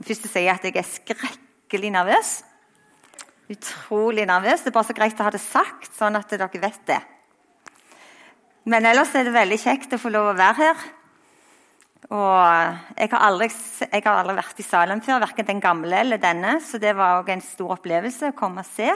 Først 0.00 0.28
sier 0.30 0.46
jeg 0.46 0.54
at 0.54 0.64
jeg 0.64 0.78
er 0.80 0.88
skrekkelig 0.88 1.90
nervøs. 1.92 2.30
Utrolig 3.50 4.24
nervøs. 4.28 4.62
Det 4.62 4.70
er 4.70 4.76
bare 4.78 4.88
så 4.88 4.96
greit 4.96 5.20
å 5.20 5.26
ha 5.26 5.32
det 5.34 5.42
sagt, 5.42 5.90
sånn 5.96 6.16
at 6.16 6.30
dere 6.32 6.48
vet 6.62 6.80
det. 6.88 7.00
Men 8.70 8.86
ellers 8.88 9.12
er 9.16 9.26
det 9.26 9.34
veldig 9.34 9.58
kjekt 9.60 9.96
å 9.96 10.00
få 10.00 10.12
lov 10.12 10.30
å 10.30 10.38
være 10.38 10.58
her. 10.60 10.88
Og 12.10 12.96
jeg 12.96 13.10
har 13.12 13.24
aldri, 13.26 13.48
jeg 13.84 14.04
har 14.06 14.20
aldri 14.22 14.36
vært 14.38 14.62
i 14.62 14.66
Salem 14.66 15.02
før, 15.04 15.20
verken 15.22 15.48
den 15.50 15.62
gamle 15.62 16.00
eller 16.00 16.20
denne, 16.22 16.56
så 16.64 16.80
det 16.82 16.94
var 16.98 17.20
også 17.20 17.34
en 17.36 17.44
stor 17.44 17.74
opplevelse 17.76 18.32
å 18.32 18.36
komme 18.38 18.64
og 18.64 18.70
se. 18.70 18.88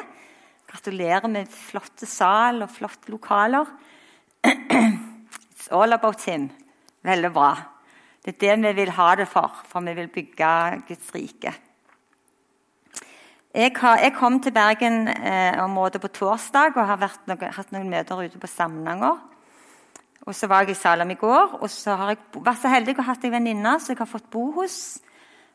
Gratulerer 0.71 1.29
med 1.30 1.52
flotte 1.52 2.09
sal 2.11 2.64
og 2.64 2.73
flotte 2.73 3.12
lokaler. 3.12 3.68
It's 4.48 5.71
all 5.71 5.93
about 5.93 6.25
him. 6.27 6.48
Veldig 7.05 7.32
bra. 7.36 7.52
Det 8.25 8.32
er 8.34 8.56
det 8.56 8.62
vi 8.62 8.72
vil 8.80 8.91
ha 8.96 9.11
det 9.20 9.27
for, 9.29 9.52
for 9.68 9.84
vi 9.84 9.93
vil 9.98 10.09
bygge 10.09 10.50
Guds 10.88 11.11
rike. 11.14 11.52
Jeg, 13.54 13.71
har, 13.76 13.99
jeg 14.00 14.14
kom 14.16 14.40
til 14.43 14.53
Bergen-området 14.53 16.00
eh, 16.00 16.03
på 16.03 16.08
torsdag 16.08 16.72
og 16.75 16.89
har 16.89 17.04
noe, 17.29 17.50
hatt 17.54 17.71
noen 17.71 17.90
møter 17.93 18.25
ute 18.25 18.40
på 18.40 18.50
Samnanger. 18.50 19.21
Og 20.25 20.35
så 20.35 20.49
var 20.49 20.64
jeg 20.64 20.72
i 20.72 20.80
Salem 20.80 21.13
i 21.13 21.18
går, 21.21 21.58
og 21.61 21.68
så 21.71 21.94
har 22.00 22.14
jeg 22.14 22.40
vært 22.40 22.63
så 22.63 22.72
heldig 22.72 22.96
å 22.99 23.04
ha 23.07 23.14
ei 23.14 23.30
venninne 23.30 23.76
som 23.79 23.93
jeg 23.93 24.00
har 24.00 24.08
fått 24.08 24.30
bo 24.32 24.49
hos. 24.57 24.79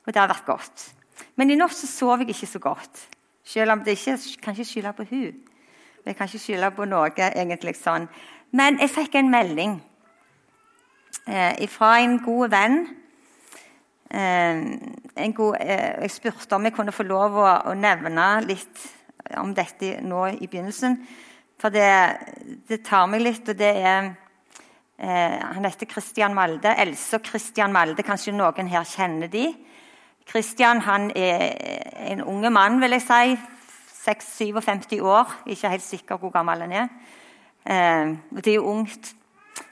Og 0.06 0.14
det 0.14 0.22
har 0.22 0.30
vært 0.30 0.46
godt. 0.46 0.86
Men 1.36 1.50
i 1.50 1.58
natt 1.58 1.74
så 1.76 1.90
sov 1.90 2.22
jeg 2.22 2.36
ikke 2.36 2.54
så 2.54 2.62
godt. 2.64 3.06
Selv 3.44 3.74
om 3.74 3.84
det 3.84 3.98
ikke 3.98 4.18
kan 4.46 4.54
ikke 4.54 4.70
skylde 4.70 4.94
på 4.94 5.08
hun. 5.10 5.42
Jeg 6.06 6.16
kan 6.16 6.30
ikke 6.30 6.46
skylde 6.46 6.72
på 6.78 6.86
noe. 6.86 7.10
egentlig 7.18 7.76
sånn. 7.82 8.06
Men 8.54 8.78
jeg 8.80 8.94
fikk 8.94 9.18
en 9.18 9.34
melding 9.34 9.80
eh, 11.28 11.68
fra 11.68 12.00
en 12.00 12.20
god 12.24 12.50
venn. 12.54 12.80
Eh, 14.10 15.32
god, 15.36 15.58
eh, 15.60 16.02
jeg 16.02 16.12
spurte 16.12 16.56
om 16.56 16.66
jeg 16.66 16.74
kunne 16.74 16.96
få 16.96 17.04
lov 17.04 17.38
å, 17.38 17.50
å, 17.70 17.76
nevne 17.78 18.30
litt 18.46 18.86
om 19.38 19.54
dette 19.54 20.00
nå 20.02 20.26
i 20.34 20.48
begynnelsen. 20.48 20.98
For 21.60 21.70
det, 21.70 21.92
det 22.70 22.82
tar 22.88 23.10
meg 23.12 23.22
litt, 23.22 23.52
og 23.52 23.60
det 23.60 23.74
er 23.76 24.10
eh, 24.98 25.38
Han 25.54 25.66
heter 25.68 25.90
Christian 25.92 26.34
Malde. 26.34 26.74
Else 26.74 27.20
og 27.20 27.28
Christian 27.28 27.76
Malde, 27.76 28.04
kanskje 28.04 28.34
noen 28.34 28.72
her 28.72 28.88
kjenner 28.88 29.30
de. 29.32 29.52
Christian 30.30 30.82
han 30.86 31.12
er 31.18 31.56
en 32.12 32.22
unge 32.22 32.50
mann, 32.54 32.80
vil 32.82 32.98
jeg 32.98 33.06
si. 33.06 33.38
56-57 34.00 35.02
år. 35.02 35.32
Ikke 35.46 35.70
helt 35.70 35.86
sikker 35.86 36.18
hvor 36.18 36.32
gammel 36.34 36.62
han 36.66 36.72
er. 36.72 36.92
Eh, 37.66 38.18
det 38.40 38.48
er 38.48 38.60
jo 38.62 38.70
ungt 38.72 39.14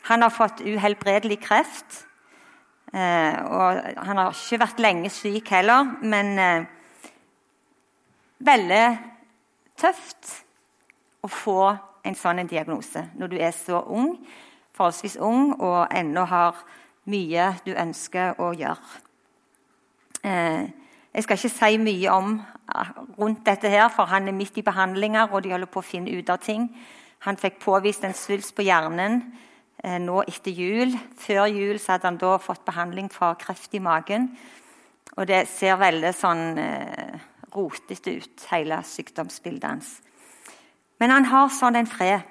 han 0.08 0.22
har 0.22 0.34
fått 0.34 0.62
uhelbredelig 0.62 1.40
kreft. 1.44 2.04
Eh, 2.94 3.36
og 3.44 3.82
han 4.08 4.18
har 4.22 4.32
ikke 4.32 4.62
vært 4.62 4.80
lenge 4.80 5.12
syk 5.12 5.52
heller, 5.52 5.90
men 6.08 6.34
eh, 6.40 6.68
veldig 8.48 8.86
tøft 9.78 10.32
å 11.26 11.30
få 11.32 11.62
en 12.08 12.16
sånn 12.16 12.40
en 12.40 12.50
diagnose 12.50 13.04
når 13.20 13.34
du 13.34 13.36
er 13.44 13.52
så 13.52 13.82
ung, 13.84 14.14
forholdsvis 14.78 15.18
ung, 15.20 15.52
og 15.60 15.92
ennå 15.92 16.24
har 16.32 16.62
mye 17.12 17.50
du 17.66 17.74
ønsker 17.76 18.40
å 18.40 18.54
gjøre. 18.56 19.02
Eh, 20.24 20.64
jeg 21.18 21.26
skal 21.26 21.40
ikke 21.40 21.56
si 21.58 21.82
mye 21.82 22.14
om 22.14 22.38
rundt 23.18 23.46
dette, 23.48 23.70
her, 23.72 23.88
for 23.90 24.08
han 24.12 24.28
er 24.28 24.36
midt 24.36 24.60
i 24.60 24.64
behandlinger 24.64 25.32
og 25.32 25.44
de 25.44 25.52
holder 25.52 25.72
på 25.72 25.82
å 25.82 25.88
finne 25.88 26.14
ut 26.14 26.30
av 26.30 26.40
ting. 26.44 26.68
Han 27.26 27.40
fikk 27.40 27.60
påvist 27.64 28.04
en 28.06 28.16
svulst 28.16 28.54
på 28.56 28.66
hjernen 28.68 29.24
nå 29.84 30.22
etter 30.26 30.52
jul. 30.52 30.96
Før 31.22 31.46
jul 31.52 31.80
hadde 31.84 32.08
han 32.08 32.20
da 32.22 32.38
fått 32.42 32.66
behandling 32.66 33.10
for 33.14 33.38
kreft 33.40 33.76
i 33.78 33.84
magen. 33.84 34.32
Og 35.18 35.28
det 35.30 35.48
ser 35.50 35.78
veldig 35.82 36.14
sånn 36.14 36.58
eh, 36.62 37.20
rotete 37.56 38.18
ut, 38.20 38.48
hele 38.52 38.82
sykdomsbildet 38.86 39.70
hans. 39.70 39.92
Men 41.02 41.14
han 41.14 41.30
har 41.30 41.50
sånn 41.54 41.78
en 41.78 41.90
fred. 41.90 42.26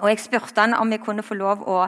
Og 0.00 0.08
jeg 0.08 0.22
spurte 0.22 0.64
han 0.64 0.76
om 0.76 0.92
jeg 0.92 1.02
kunne 1.04 1.24
få 1.24 1.36
lov 1.36 1.64
å, 1.68 1.82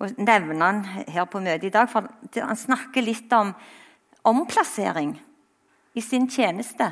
å 0.00 0.10
nevne 0.16 0.64
han 0.64 0.82
her 0.84 1.28
på 1.28 1.42
møtet 1.44 1.68
i 1.68 1.74
dag. 1.74 1.90
For 1.92 2.08
han 2.40 2.60
snakker 2.60 3.04
litt 3.04 3.32
om 3.36 3.52
omplassering 4.28 5.14
i 5.96 6.04
sin 6.04 6.28
tjeneste. 6.30 6.88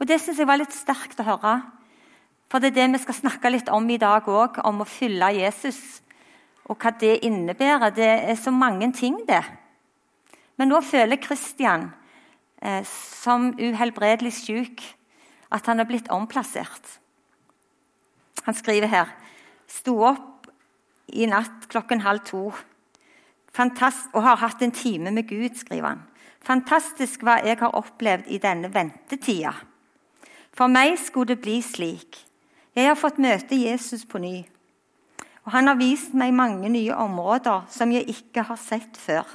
Og 0.00 0.08
Det 0.08 0.20
syns 0.20 0.38
jeg 0.40 0.48
var 0.48 0.60
litt 0.60 0.74
sterkt 0.74 1.20
å 1.20 1.26
høre. 1.26 1.58
For 2.50 2.58
det 2.58 2.72
er 2.72 2.80
det 2.80 2.96
vi 2.96 3.02
skal 3.04 3.14
snakke 3.14 3.52
litt 3.52 3.68
om 3.70 3.86
i 3.90 3.98
dag 4.00 4.26
òg, 4.26 4.58
om 4.66 4.82
å 4.82 4.88
følge 4.88 5.30
Jesus. 5.38 5.78
Og 6.66 6.78
hva 6.82 6.90
det 6.98 7.20
innebærer. 7.26 7.94
Det 7.94 8.10
er 8.32 8.38
så 8.38 8.50
mange 8.50 8.90
ting, 8.94 9.20
det. 9.28 9.42
Men 10.58 10.72
nå 10.72 10.80
føler 10.82 11.20
Kristian, 11.22 11.92
eh, 12.62 12.82
som 12.84 13.52
uhelbredelig 13.54 14.32
syk, 14.34 14.82
at 15.50 15.66
han 15.66 15.80
er 15.80 15.86
blitt 15.86 16.10
omplassert. 16.10 16.98
Han 18.44 18.54
skriver 18.54 18.90
her 18.90 19.08
Sto 19.70 19.94
opp 20.02 20.48
i 21.14 21.26
natt 21.26 21.68
klokken 21.70 22.02
halv 22.02 22.24
to 22.26 22.50
Fantast 23.54 24.12
og 24.14 24.22
har 24.22 24.38
hatt 24.38 24.62
en 24.62 24.70
time 24.70 25.10
med 25.10 25.26
Gud, 25.26 25.56
skriver 25.58 25.88
han. 25.88 26.02
Fantastisk 26.46 27.24
hva 27.26 27.40
jeg 27.42 27.58
har 27.58 27.74
opplevd 27.74 28.30
i 28.30 28.38
denne 28.38 28.70
ventetida. 28.70 29.52
For 30.54 30.70
meg 30.70 30.94
skulle 31.02 31.34
det 31.34 31.42
bli 31.42 31.58
slik 31.62 32.29
jeg 32.76 32.86
har 32.86 32.98
fått 32.98 33.18
møte 33.18 33.58
Jesus 33.58 34.04
på 34.06 34.20
ny. 34.22 34.36
Og 35.46 35.52
han 35.54 35.70
har 35.70 35.78
vist 35.80 36.12
meg 36.14 36.34
mange 36.36 36.68
nye 36.70 36.94
områder 36.94 37.66
som 37.72 37.92
jeg 37.94 38.06
ikke 38.12 38.44
har 38.46 38.60
sett 38.60 38.98
før. 39.00 39.26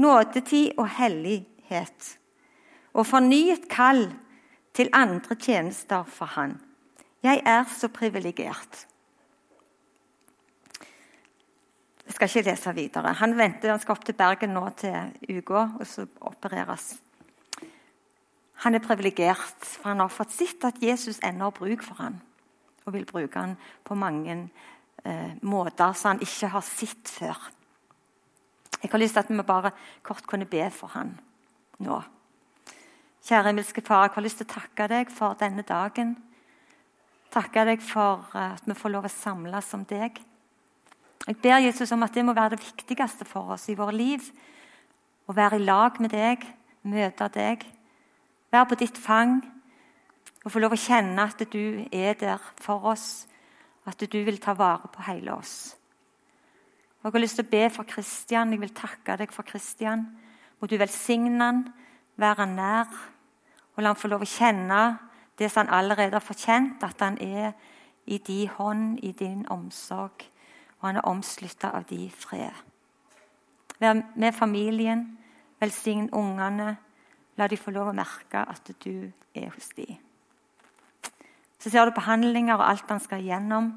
Nådetid 0.00 0.78
og 0.78 0.88
hellighet. 0.96 2.14
Og 2.94 3.06
fornyet 3.06 3.68
kall 3.70 4.06
til 4.74 4.90
andre 4.94 5.36
tjenester 5.36 6.06
for 6.08 6.32
han. 6.38 6.56
Jeg 7.24 7.42
er 7.46 7.64
så 7.70 7.88
privilegert. 7.88 8.86
Jeg 12.04 12.12
skal 12.16 12.28
ikke 12.28 12.50
lese 12.50 12.74
videre. 12.76 13.14
Han 13.20 13.36
venter, 13.38 13.70
han 13.72 13.80
skal 13.80 13.96
opp 13.96 14.04
til 14.04 14.16
Bergen 14.16 14.52
nå 14.54 14.66
til 14.76 15.38
uka 15.38 15.68
og 15.78 15.86
så 15.88 16.04
opereres. 16.20 16.94
Han 18.62 18.74
er 18.74 18.84
privilegert, 18.84 19.64
for 19.64 19.90
han 19.90 20.00
har 20.00 20.12
fått 20.12 20.32
sett 20.32 20.64
at 20.64 20.82
Jesus 20.82 21.18
ennå 21.24 21.50
har 21.50 21.56
bruk 21.56 21.82
for 21.82 21.98
ham. 21.98 22.20
Og 22.84 22.94
vil 22.94 23.06
bruke 23.08 23.40
ham 23.40 23.56
på 23.84 23.96
mange 23.98 24.36
eh, 25.04 25.32
måter 25.42 25.92
som 25.98 26.14
han 26.14 26.22
ikke 26.24 26.52
har 26.52 26.64
sett 26.66 27.10
før. 27.10 27.38
Jeg 28.82 28.92
har 28.92 29.00
lyst 29.00 29.16
til 29.16 29.24
at 29.24 29.30
vi 29.32 29.42
bare 29.42 29.72
kort 30.02 30.26
kunne 30.28 30.46
be 30.46 30.66
for 30.70 30.92
ham 30.92 31.14
nå. 31.80 32.02
Kjære 33.24 33.48
himmelske 33.48 33.80
Far, 33.80 34.04
jeg 34.04 34.14
har 34.14 34.22
lyst 34.26 34.42
til 34.42 34.46
å 34.46 34.52
takke 34.52 34.88
deg 34.92 35.10
for 35.12 35.36
denne 35.40 35.64
dagen. 35.64 36.12
Takke 37.32 37.64
deg 37.64 37.80
for 37.82 38.28
at 38.36 38.66
vi 38.68 38.76
får 38.76 38.92
lov 38.92 39.08
å 39.08 39.12
samles 39.12 39.72
om 39.74 39.86
deg. 39.88 40.20
Jeg 41.24 41.38
ber 41.40 41.62
Jesus 41.64 41.92
om 41.96 42.04
at 42.04 42.12
det 42.12 42.24
må 42.26 42.34
være 42.36 42.58
det 42.58 42.66
viktigste 42.66 43.24
for 43.24 43.54
oss 43.56 43.64
i 43.72 43.78
våre 43.78 43.96
liv. 43.96 44.26
Å 45.24 45.32
være 45.32 45.56
i 45.56 45.64
lag 45.64 45.96
med 46.04 46.12
deg, 46.12 46.44
møte 46.84 47.30
deg. 47.32 47.64
Være 48.54 48.66
på 48.70 48.76
ditt 48.78 48.98
fang 48.98 49.40
og 50.44 50.52
få 50.52 50.60
lov 50.62 50.76
å 50.76 50.78
kjenne 50.78 51.24
at 51.26 51.40
du 51.50 51.86
er 51.90 52.14
der 52.14 52.42
for 52.62 52.86
oss. 52.92 53.26
At 53.84 53.98
du 53.98 54.20
vil 54.22 54.38
ta 54.38 54.54
vare 54.54 54.86
på 54.94 55.02
hele 55.08 55.34
oss. 55.34 55.74
Og 57.02 57.08
Jeg 57.08 57.12
har 57.12 57.20
lyst 57.24 57.36
til 57.40 57.44
å 57.44 57.50
be 57.50 57.64
for 57.74 57.84
Kristian. 57.84 58.52
Jeg 58.52 58.60
vil 58.62 58.76
takke 58.76 59.16
deg 59.18 59.32
for 59.34 59.42
Kristian. 59.42 60.06
Må 60.60 60.68
du 60.70 60.76
velsigne 60.78 61.42
han, 61.42 61.64
være 62.16 62.46
nær, 62.46 62.94
og 63.74 63.82
la 63.82 63.90
han 63.90 63.98
få 63.98 64.08
lov 64.08 64.22
å 64.22 64.30
kjenne 64.30 64.80
det 65.38 65.50
som 65.50 65.66
han 65.66 65.74
allerede 65.74 66.14
har 66.14 66.22
fortjent, 66.22 66.82
at 66.86 67.02
han 67.02 67.18
er 67.20 67.52
i 68.06 68.18
din 68.18 68.48
hånd, 68.48 69.02
i 69.02 69.10
din 69.12 69.42
omsorg, 69.50 70.30
og 70.78 70.86
han 70.88 71.02
er 71.02 71.10
omslutta 71.10 71.74
av 71.74 71.90
din 71.90 72.10
fred. 72.10 72.54
Vær 73.80 73.98
med 74.14 74.32
familien, 74.32 75.18
velsign 75.60 76.08
ungene, 76.12 76.76
La 77.36 77.48
de 77.50 77.58
få 77.58 77.72
lov 77.74 77.90
å 77.90 77.96
merke 77.96 78.44
at 78.46 78.70
du 78.84 79.10
er 79.34 79.50
hos 79.50 79.72
de. 79.76 79.88
Så 81.58 81.70
ser 81.72 81.88
du 81.88 81.96
behandlinger 81.96 82.58
og 82.58 82.66
alt 82.66 82.90
han 82.92 83.02
skal 83.02 83.24
gjennom. 83.24 83.72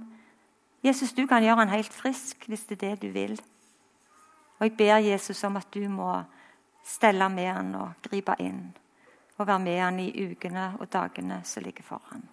Jesus, 0.84 1.14
du 1.14 1.26
kan 1.28 1.44
gjøre 1.44 1.64
han 1.64 1.74
helt 1.74 1.94
frisk 1.94 2.46
hvis 2.50 2.68
det 2.70 2.78
er 2.78 2.84
det 2.84 3.08
du 3.08 3.14
vil. 3.16 3.38
Og 4.60 4.66
Jeg 4.66 4.78
ber 4.78 4.98
Jesus 4.98 5.44
om 5.44 5.58
at 5.58 5.70
du 5.74 5.88
må 5.90 6.12
stelle 6.86 7.30
med 7.30 7.52
han 7.52 7.76
og 7.78 8.02
gripe 8.04 8.36
inn. 8.40 8.74
Og 9.38 9.48
være 9.48 9.64
med 9.64 9.80
han 9.80 10.00
i 10.02 10.10
ukene 10.32 10.74
og 10.80 10.90
dagene 10.92 11.42
som 11.46 11.64
ligger 11.64 11.86
foran. 11.86 12.26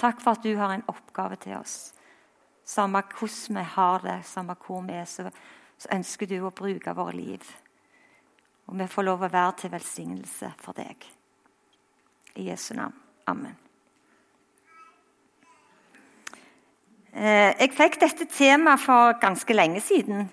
Takk 0.00 0.20
for 0.22 0.34
at 0.34 0.44
du 0.44 0.56
har 0.56 0.72
en 0.74 0.86
oppgave 0.88 1.36
til 1.36 1.58
oss. 1.58 1.92
Samme 2.64 3.02
hvordan 3.02 3.58
vi 3.58 3.64
har 3.74 3.98
det, 4.04 4.20
samme 4.24 4.56
hvor 4.66 4.82
vi 4.86 4.92
er, 4.92 5.04
så, 5.04 5.30
så 5.78 5.88
ønsker 5.92 6.26
du 6.26 6.38
å 6.44 6.54
bruke 6.54 6.94
våre 6.94 7.16
liv. 7.16 7.44
Og 8.70 8.78
vi 8.78 8.86
får 8.86 9.02
lov 9.02 9.24
å 9.26 9.32
være 9.32 9.54
til 9.58 9.72
velsignelse 9.72 10.52
for 10.62 10.78
deg. 10.78 11.02
I 12.38 12.44
Jesu 12.52 12.68
navn. 12.78 12.94
Amen. 13.26 13.56
Eh, 17.10 17.50
jeg 17.58 17.72
fikk 17.74 17.98
dette 17.98 18.28
temaet 18.30 18.78
for 18.84 19.16
ganske 19.18 19.56
lenge 19.56 19.82
siden. 19.82 20.28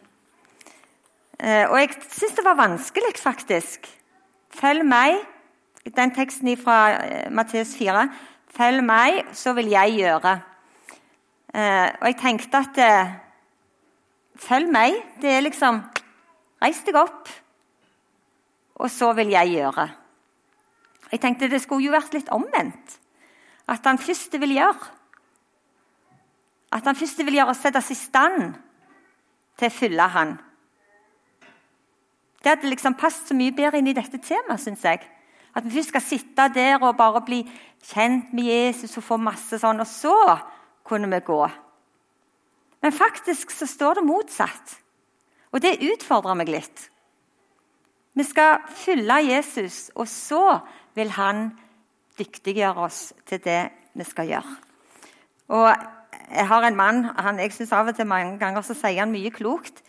Eh, 1.40 1.66
og 1.66 1.80
jeg 1.82 1.96
syns 2.14 2.38
det 2.38 2.46
var 2.46 2.60
vanskelig, 2.60 3.16
faktisk. 3.18 3.90
Følg 4.54 4.86
meg. 4.86 5.18
Den 5.98 6.14
teksten 6.14 6.54
fra 6.62 6.78
eh, 7.08 7.32
Matteus 7.34 7.74
4. 7.80 8.06
Følg 8.54 8.86
meg, 8.86 9.24
så 9.34 9.56
vil 9.58 9.74
jeg 9.74 9.98
gjøre. 10.04 10.38
Og 11.58 12.06
jeg 12.06 12.16
tenkte 12.22 12.60
at 12.60 12.80
Følg 14.38 14.70
meg. 14.70 14.94
Det 15.22 15.32
er 15.32 15.42
liksom 15.42 15.80
Reis 16.62 16.84
deg 16.86 16.98
opp, 17.00 17.30
og 18.78 18.92
så 18.94 19.12
vil 19.18 19.34
jeg 19.34 19.56
gjøre. 19.58 19.88
Jeg 21.12 21.22
tenkte 21.24 21.50
det 21.50 21.62
skulle 21.64 21.88
jo 21.88 21.96
vært 21.96 22.14
litt 22.14 22.30
omvendt. 22.34 22.98
At 23.68 23.86
han 23.88 24.00
først 24.00 24.36
vil 24.40 24.54
gjøre. 24.58 24.92
At 26.72 26.86
han 26.88 26.98
først 27.00 27.24
vil 27.26 27.40
gjøre 27.40 27.54
oss 27.54 27.64
sette 27.64 27.80
oss 27.80 27.92
i 27.92 27.98
stand 27.98 28.56
til 29.58 29.70
å 29.70 29.74
følge 29.74 30.08
han. 30.14 30.36
Det 32.44 32.54
hadde 32.54 32.70
liksom 32.70 32.96
passet 33.00 33.32
så 33.32 33.36
mye 33.36 33.56
bedre 33.56 33.80
inn 33.82 33.90
i 33.90 33.96
dette 33.98 34.20
temaet, 34.24 34.62
syns 34.62 34.84
jeg. 34.86 35.02
At 35.58 35.66
vi 35.66 35.74
først 35.74 35.94
skal 35.94 36.06
sitte 36.06 36.50
der 36.54 36.84
og 36.84 37.00
bare 37.00 37.24
bli 37.26 37.42
kjent 37.90 38.34
med 38.36 38.52
Jesus 38.52 38.94
og 39.00 39.08
få 39.08 39.18
masse 39.18 39.58
sånn, 39.60 39.82
og 39.82 39.90
så 39.90 40.14
kunne 40.88 41.10
vi 41.12 41.24
gå. 41.26 41.40
Men 42.84 42.94
faktisk 42.94 43.52
så 43.52 43.66
står 43.68 43.98
det 43.98 44.06
motsatt. 44.06 44.76
Og 45.52 45.64
det 45.64 45.80
utfordrer 45.82 46.38
meg 46.38 46.52
litt. 46.52 46.84
Vi 48.18 48.26
skal 48.26 48.64
følge 48.74 49.18
Jesus, 49.30 49.92
og 49.96 50.08
så 50.10 50.60
vil 50.98 51.12
han 51.14 51.52
dyktiggjøre 52.18 52.88
oss 52.88 53.12
til 53.30 53.44
det 53.44 53.60
vi 53.94 54.08
skal 54.08 54.32
gjøre. 54.32 54.56
Og 55.54 55.70
Jeg 56.28 56.48
har 56.48 56.64
en 56.68 56.76
mann 56.76 57.06
han, 57.16 57.40
jeg 57.40 57.54
synes 57.54 57.72
av 57.72 57.88
og 57.88 57.96
til 57.96 58.08
mange 58.08 58.40
ganger 58.40 58.62
så 58.62 58.74
sier 58.76 59.00
han 59.00 59.14
mye 59.14 59.30
klokt. 59.32 59.80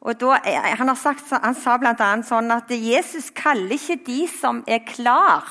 Og 0.00 0.16
da, 0.20 0.38
han, 0.78 0.88
har 0.88 0.96
sagt, 0.96 1.28
han 1.28 1.56
sa 1.56 1.76
bl.a. 1.76 2.08
sånn 2.24 2.48
at 2.54 2.70
Jesus 2.72 3.28
kaller 3.36 3.76
ikke 3.76 3.98
de 4.06 4.24
som 4.28 4.62
er 4.68 4.80
klar, 4.88 5.44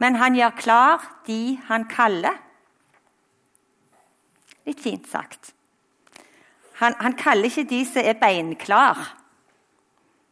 men 0.00 0.16
han 0.16 0.36
gjør 0.38 0.56
klar 0.56 1.04
de 1.26 1.58
han 1.68 1.84
kaller. 1.90 2.38
Litt 4.64 4.80
fint 4.80 5.08
sagt. 5.10 5.52
Han, 6.80 6.96
han 7.00 7.16
kaller 7.18 7.50
ikke 7.50 7.68
de 7.68 7.84
som 7.88 8.04
er 8.04 8.20
beinklar, 8.20 9.17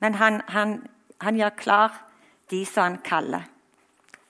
men 0.01 0.15
han, 0.21 0.41
han, 0.53 0.79
han, 1.21 1.37
gjør 1.37 1.55
klar 1.57 2.01
de 2.51 2.65
som 2.69 2.83
han 2.83 2.99
kaller. 3.05 3.47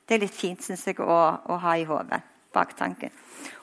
Det 0.07 0.17
er 0.17 0.23
litt 0.23 0.35
fint, 0.35 0.63
synes 0.63 0.87
jeg, 0.87 1.01
å, 1.03 1.19
å, 1.47 1.59
ha 1.63 1.77
i 1.77 1.87
hodet. 1.89 2.23
Baktanken. 2.55 3.11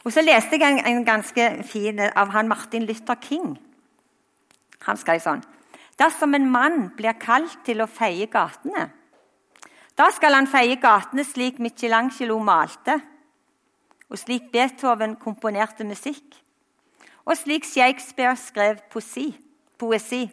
Og 0.04 0.12
så 0.14 0.22
leste 0.22 0.60
jeg 0.60 0.68
en, 0.68 0.84
en 0.86 1.06
ganske 1.08 1.48
fin 1.66 2.02
av 2.04 2.30
han 2.36 2.50
Martin 2.52 2.86
Luther 2.86 3.18
King. 3.24 3.56
Han 4.86 5.00
skrev 5.00 5.24
sånn 5.24 5.42
Dersom 5.98 6.34
en 6.34 6.46
mann 6.50 6.78
blir 6.98 7.16
kalt 7.22 7.60
til 7.66 7.82
å 7.82 7.90
feie 7.90 8.26
gatene, 8.30 8.88
da 9.94 10.08
skal 10.10 10.34
han 10.34 10.50
feie 10.50 10.80
gatene 10.82 11.22
slik 11.26 11.60
Michelangelo 11.62 12.40
malte, 12.42 12.96
og 14.10 14.18
slik 14.18 14.50
Beethoven 14.54 15.14
komponerte 15.22 15.86
musikk, 15.86 16.40
og 17.26 17.38
slik 17.38 17.66
Shakespeare 17.66 18.36
skrev 18.38 18.82
poesi. 18.92 19.36
poesi. 19.78 20.30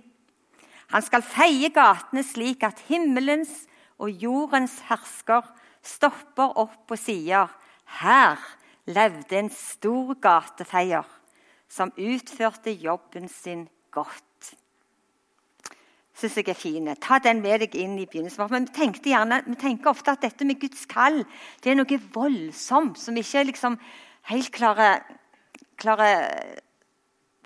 Han 0.90 1.04
skal 1.06 1.26
feie 1.26 1.70
gatene 1.74 2.24
slik 2.26 2.64
at 2.66 2.82
himmelens 2.88 3.64
og 4.00 4.10
jordens 4.22 4.78
hersker 4.88 5.46
stopper 5.86 6.56
opp 6.60 6.90
og 6.90 7.00
sier 7.00 7.52
her 8.00 8.40
levde 8.90 9.38
en 9.38 9.52
stor 9.54 10.16
gatefeier 10.22 11.06
som 11.70 11.92
utførte 11.94 12.74
jobben 12.74 13.28
sin 13.30 13.68
godt 13.94 14.24
syns 16.20 16.36
jeg 16.36 16.50
er 16.52 16.58
fine. 16.58 16.94
Ta 17.00 17.18
den 17.22 17.40
med 17.44 17.62
deg 17.64 17.76
inn 17.80 17.96
i 18.00 18.06
begynnelsen. 18.08 18.48
Men 18.52 18.68
vi, 18.68 19.12
gjerne, 19.12 19.40
vi 19.46 19.56
tenker 19.60 19.92
ofte 19.92 20.14
at 20.14 20.24
dette 20.24 20.46
med 20.46 20.60
Guds 20.60 20.86
kall 20.90 21.22
det 21.62 21.72
er 21.72 21.78
noe 21.78 22.00
voldsomt 22.14 23.00
som 23.00 23.16
vi 23.16 23.24
ikke 23.24 23.46
liksom 23.50 23.78
helt 24.30 24.52
klarer, 24.54 25.04
klarer 25.80 26.26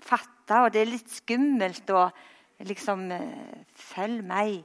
fatte. 0.03 0.61
Og 0.61 0.71
det 0.73 0.83
er 0.83 0.91
litt 0.91 1.11
skummelt 1.11 1.89
og 1.95 2.25
liksom 2.59 3.11
eh, 3.11 3.63
Følg 3.75 4.23
meg. 4.23 4.63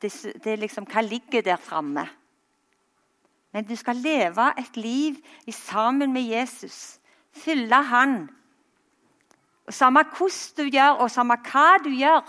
Det, 0.00 0.46
er 0.46 0.58
liksom, 0.58 0.86
Hva 0.90 1.02
ligger 1.02 1.42
der 1.42 1.56
framme? 1.56 2.06
Men 3.52 3.66
du 3.66 3.74
skal 3.76 3.98
leve 3.98 4.52
et 4.58 4.76
liv 4.76 5.16
sammen 5.50 6.12
med 6.12 6.22
Jesus. 6.22 7.00
Fylle 7.32 7.82
Han. 7.82 8.28
Og 9.66 9.74
Samme 9.74 10.04
hvordan 10.04 10.56
du 10.56 10.70
gjør, 10.70 11.02
og 11.02 11.10
samme 11.10 11.36
hva 11.46 11.78
du 11.82 11.90
gjør, 11.90 12.26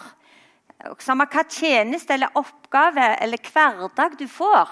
og 0.90 1.02
samme 1.02 1.26
hva 1.30 1.44
tjeneste 1.50 2.14
eller 2.14 2.34
oppgave 2.38 3.16
eller 3.22 3.52
hverdag 3.54 4.18
du 4.20 4.28
får, 4.28 4.70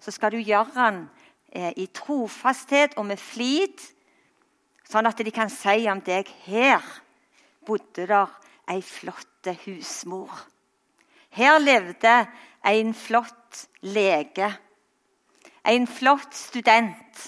så 0.00 0.10
skal 0.10 0.32
du 0.32 0.38
gjøre 0.40 0.72
den 0.74 1.02
eh, 1.52 1.72
i 1.76 1.86
trofasthet 1.86 2.96
og 2.96 3.06
med 3.06 3.20
flid, 3.20 3.80
sånn 4.88 5.08
at 5.08 5.20
de 5.20 5.32
kan 5.32 5.52
si 5.52 5.84
om 5.88 6.00
deg 6.04 6.28
her 6.46 6.84
bodde 7.66 8.06
der 8.08 8.39
ei 8.70 8.82
flott 8.82 9.50
husmor. 9.64 10.30
Her 11.30 11.58
levde 11.58 12.14
en 12.66 12.94
flott 12.94 13.66
lege, 13.80 14.50
en 15.64 15.86
flott 15.86 16.34
student. 16.34 17.26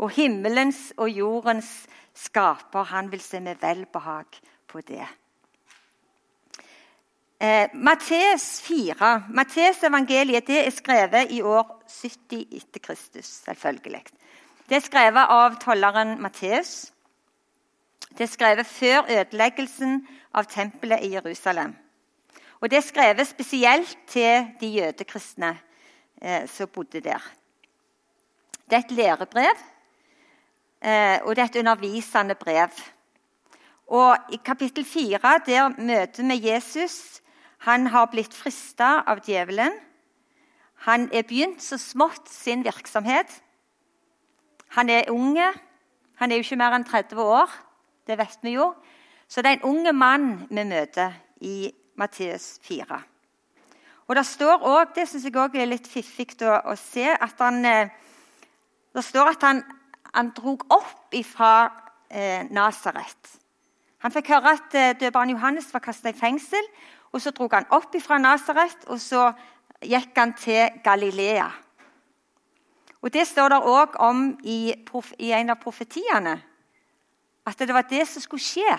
Og 0.00 0.10
himmelens 0.16 0.92
og 0.96 1.10
jordens 1.12 1.70
skaper, 2.16 2.82
han 2.88 3.10
vil 3.12 3.20
se 3.20 3.40
med 3.40 3.60
velbehag 3.60 4.38
på 4.68 4.80
det. 4.80 5.06
Eh, 7.40 7.68
Matteus 7.74 8.60
4. 8.60 9.10
Matteus 9.32 9.82
evangeliet 9.84 10.46
det 10.46 10.58
er 10.60 10.72
skrevet 10.76 11.30
i 11.32 11.40
år 11.42 11.64
70 11.88 12.46
etter 12.52 12.80
Kristus. 12.80 13.26
selvfølgelig. 13.26 14.02
Det 14.68 14.76
er 14.76 14.84
skrevet 14.84 15.32
av 15.32 15.56
tolleren 15.60 16.20
Matteus. 16.22 16.92
Det 18.18 18.26
er 18.26 18.32
skrevet 18.32 18.66
før 18.66 19.06
ødeleggelsen 19.10 20.06
av 20.34 20.44
tempelet 20.44 21.04
i 21.04 21.12
Jerusalem. 21.14 21.76
Og 22.60 22.70
Det 22.70 22.76
er 22.76 22.80
skrevet 22.80 23.26
spesielt 23.26 23.98
til 24.06 24.46
de 24.60 24.66
jødekristne 24.66 25.58
eh, 26.22 26.48
som 26.48 26.68
bodde 26.68 27.00
der. 27.00 27.32
Det 28.70 28.76
er 28.76 28.84
et 28.84 28.90
lærebrev, 28.90 29.56
eh, 30.82 31.18
og 31.22 31.36
det 31.36 31.42
er 31.42 31.48
et 31.48 31.56
undervisende 31.56 32.34
brev. 32.34 32.70
Og 33.86 34.16
I 34.32 34.38
kapittel 34.44 34.84
4 34.84 35.40
der 35.46 35.68
møter 35.78 36.22
vi 36.22 36.48
Jesus 36.48 37.20
han 37.60 37.90
har 37.92 38.06
blitt 38.08 38.32
frista 38.32 39.02
av 39.04 39.20
djevelen. 39.26 39.74
Han 40.88 41.10
er 41.12 41.26
begynt 41.28 41.60
så 41.60 41.76
smått 41.76 42.30
sin 42.32 42.62
virksomhet. 42.64 43.28
Han 44.76 44.88
er 44.88 45.10
unge. 45.12 45.50
Han 46.16 46.32
er 46.32 46.40
jo 46.40 46.46
ikke 46.46 46.56
mer 46.56 46.76
enn 46.78 46.86
30 46.88 47.20
år. 47.20 47.52
Det 48.10 48.18
vet 48.18 48.38
vi 48.42 48.56
jo. 48.56 48.72
Så 49.30 49.42
det 49.42 49.50
er 49.50 49.60
en 49.60 49.68
unge 49.70 49.92
mann 49.94 50.30
vi 50.50 50.64
møter 50.66 51.12
i 51.46 51.70
Matteus 51.94 52.58
4. 52.66 52.96
Og 54.10 54.16
Det 54.16 54.26
står 54.26 54.64
òg, 54.66 54.94
det 54.94 55.08
synes 55.08 55.24
jeg 55.24 55.36
òg 55.38 55.54
er 55.54 55.68
litt 55.70 55.86
fiffig 55.86 56.34
å, 56.42 56.56
å, 56.72 56.74
se, 56.74 57.06
at 57.06 57.38
han, 57.38 57.64
eh, 57.64 57.92
det 58.94 59.04
står 59.06 59.30
at 59.36 59.46
han, 59.46 59.62
han 60.10 60.32
drog 60.34 60.64
opp 60.74 61.14
fra 61.22 61.52
eh, 62.10 62.42
Nasaret. 62.50 63.36
Han 64.02 64.10
fikk 64.10 64.32
høre 64.34 64.56
at 64.56 64.74
eh, 64.74 64.96
døperen 64.98 65.30
Johannes 65.30 65.70
var 65.70 65.86
kasta 65.86 66.10
i 66.10 66.18
fengsel, 66.18 66.66
og 67.12 67.22
Så 67.22 67.30
dro 67.30 67.48
han 67.52 67.70
opp 67.70 67.94
fra 68.02 68.18
Nasaret, 68.18 68.86
og 68.86 68.98
så 68.98 69.30
gikk 69.82 70.18
han 70.18 70.34
til 70.34 70.82
Galilea. 70.82 71.50
Og 73.02 73.12
Det 73.12 73.26
står 73.26 73.48
det 73.48 73.62
òg 73.62 73.96
om 73.98 74.38
i, 74.42 74.74
i, 75.18 75.32
en 75.32 75.50
av 75.50 75.62
profetiene, 75.62 76.40
at 77.46 77.58
det 77.58 77.74
var 77.74 77.88
det 77.88 78.06
som 78.08 78.22
skulle 78.22 78.42
skje. 78.42 78.78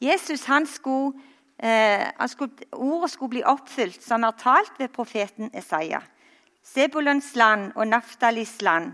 Jesus, 0.00 0.44
skulle, 0.64 1.12
eh, 1.58 2.26
skulle, 2.26 2.52
Ordet 2.72 3.10
skulle 3.10 3.30
bli 3.30 3.42
oppfylt, 3.42 4.02
som 4.02 4.24
er 4.24 4.30
talt 4.30 4.78
ved 4.78 4.88
profeten 4.88 5.50
Isaiah. 5.54 6.02
Sebulons 6.62 7.34
land 7.34 7.72
og 7.74 7.86
Naftalis 7.86 8.60
land 8.62 8.92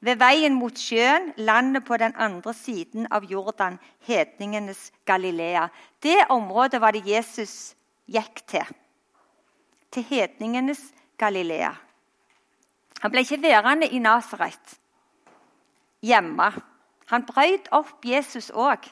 ved 0.00 0.16
veien 0.20 0.56
mot 0.56 0.76
sjøen, 0.78 1.32
landet 1.36 1.84
på 1.84 1.96
den 2.00 2.14
andre 2.16 2.54
siden 2.56 3.06
av 3.12 3.26
Jordan, 3.28 3.78
hedningenes 4.08 4.92
Galilea. 5.04 5.68
Det 6.02 6.24
området 6.30 6.80
var 6.80 6.96
det 6.96 7.04
Jesus 7.06 7.74
gikk 8.08 8.42
til. 8.48 8.64
Til 9.92 10.06
hedningenes 10.08 10.80
Galilea. 11.20 11.74
Han 13.00 13.12
ble 13.12 13.24
ikke 13.24 13.40
værende 13.42 13.88
i 13.88 14.00
Nasaret, 14.00 14.76
hjemme. 16.04 16.50
Han 17.10 17.26
brøt 17.26 17.68
opp 17.74 18.06
Jesus 18.06 18.50
òg, 18.54 18.86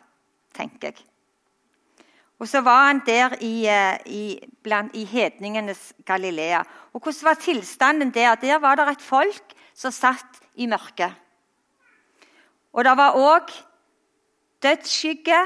tenker 0.57 0.91
jeg. 0.91 1.05
Og 2.39 2.47
så 2.47 2.63
var 2.63 2.87
han 2.87 3.01
der 3.07 3.35
i, 3.43 3.67
eh, 3.67 3.99
i, 4.07 4.25
blant, 4.63 4.95
i 4.95 5.05
hedningenes 5.05 5.93
Galilea. 6.07 6.63
Og 6.93 7.03
Hvordan 7.03 7.25
var 7.25 7.35
tilstanden 7.35 8.15
der? 8.15 8.35
Der 8.35 8.59
var 8.59 8.75
det 8.75 8.89
et 8.89 9.03
folk 9.03 9.55
som 9.75 9.93
satt 9.93 10.39
i 10.55 10.67
mørket. 10.67 11.15
Og 12.73 12.85
det 12.85 12.97
var 12.97 13.19
òg 13.19 13.51
dødsskygge 14.63 15.39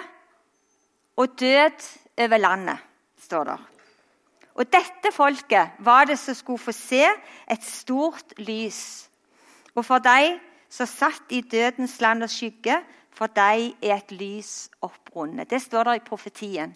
og 1.17 1.41
død 1.41 1.99
over 2.19 2.37
landet, 2.37 2.79
står 3.21 3.45
det. 3.45 3.59
Og 4.55 4.69
dette 4.73 5.13
folket 5.13 5.71
var 5.79 6.05
det 6.05 6.19
som 6.19 6.35
skulle 6.35 6.61
få 6.61 6.73
se 6.73 7.05
et 7.51 7.65
stort 7.65 8.35
lys. 8.39 9.09
Og 9.75 9.85
for 9.85 9.99
de 9.99 10.41
som 10.73 10.89
satt 10.89 11.33
i 11.35 11.43
dødens 11.45 11.99
land 12.01 12.25
og 12.25 12.33
skygge, 12.33 12.79
for 13.13 13.29
deg 13.29 13.75
er 13.85 13.99
et 13.99 14.15
lys 14.17 14.71
opprundet. 14.81 15.51
Det 15.51 15.61
står 15.61 15.85
der 15.85 16.01
i 16.01 16.07
profetien. 16.07 16.73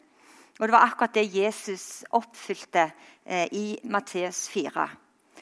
Og 0.59 0.69
Det 0.69 0.73
var 0.73 0.85
akkurat 0.85 1.15
det 1.15 1.35
Jesus 1.35 2.05
oppfylte 2.11 2.91
eh, 3.25 3.49
i 3.53 3.79
Matteus 3.85 4.49
4. 4.49 4.88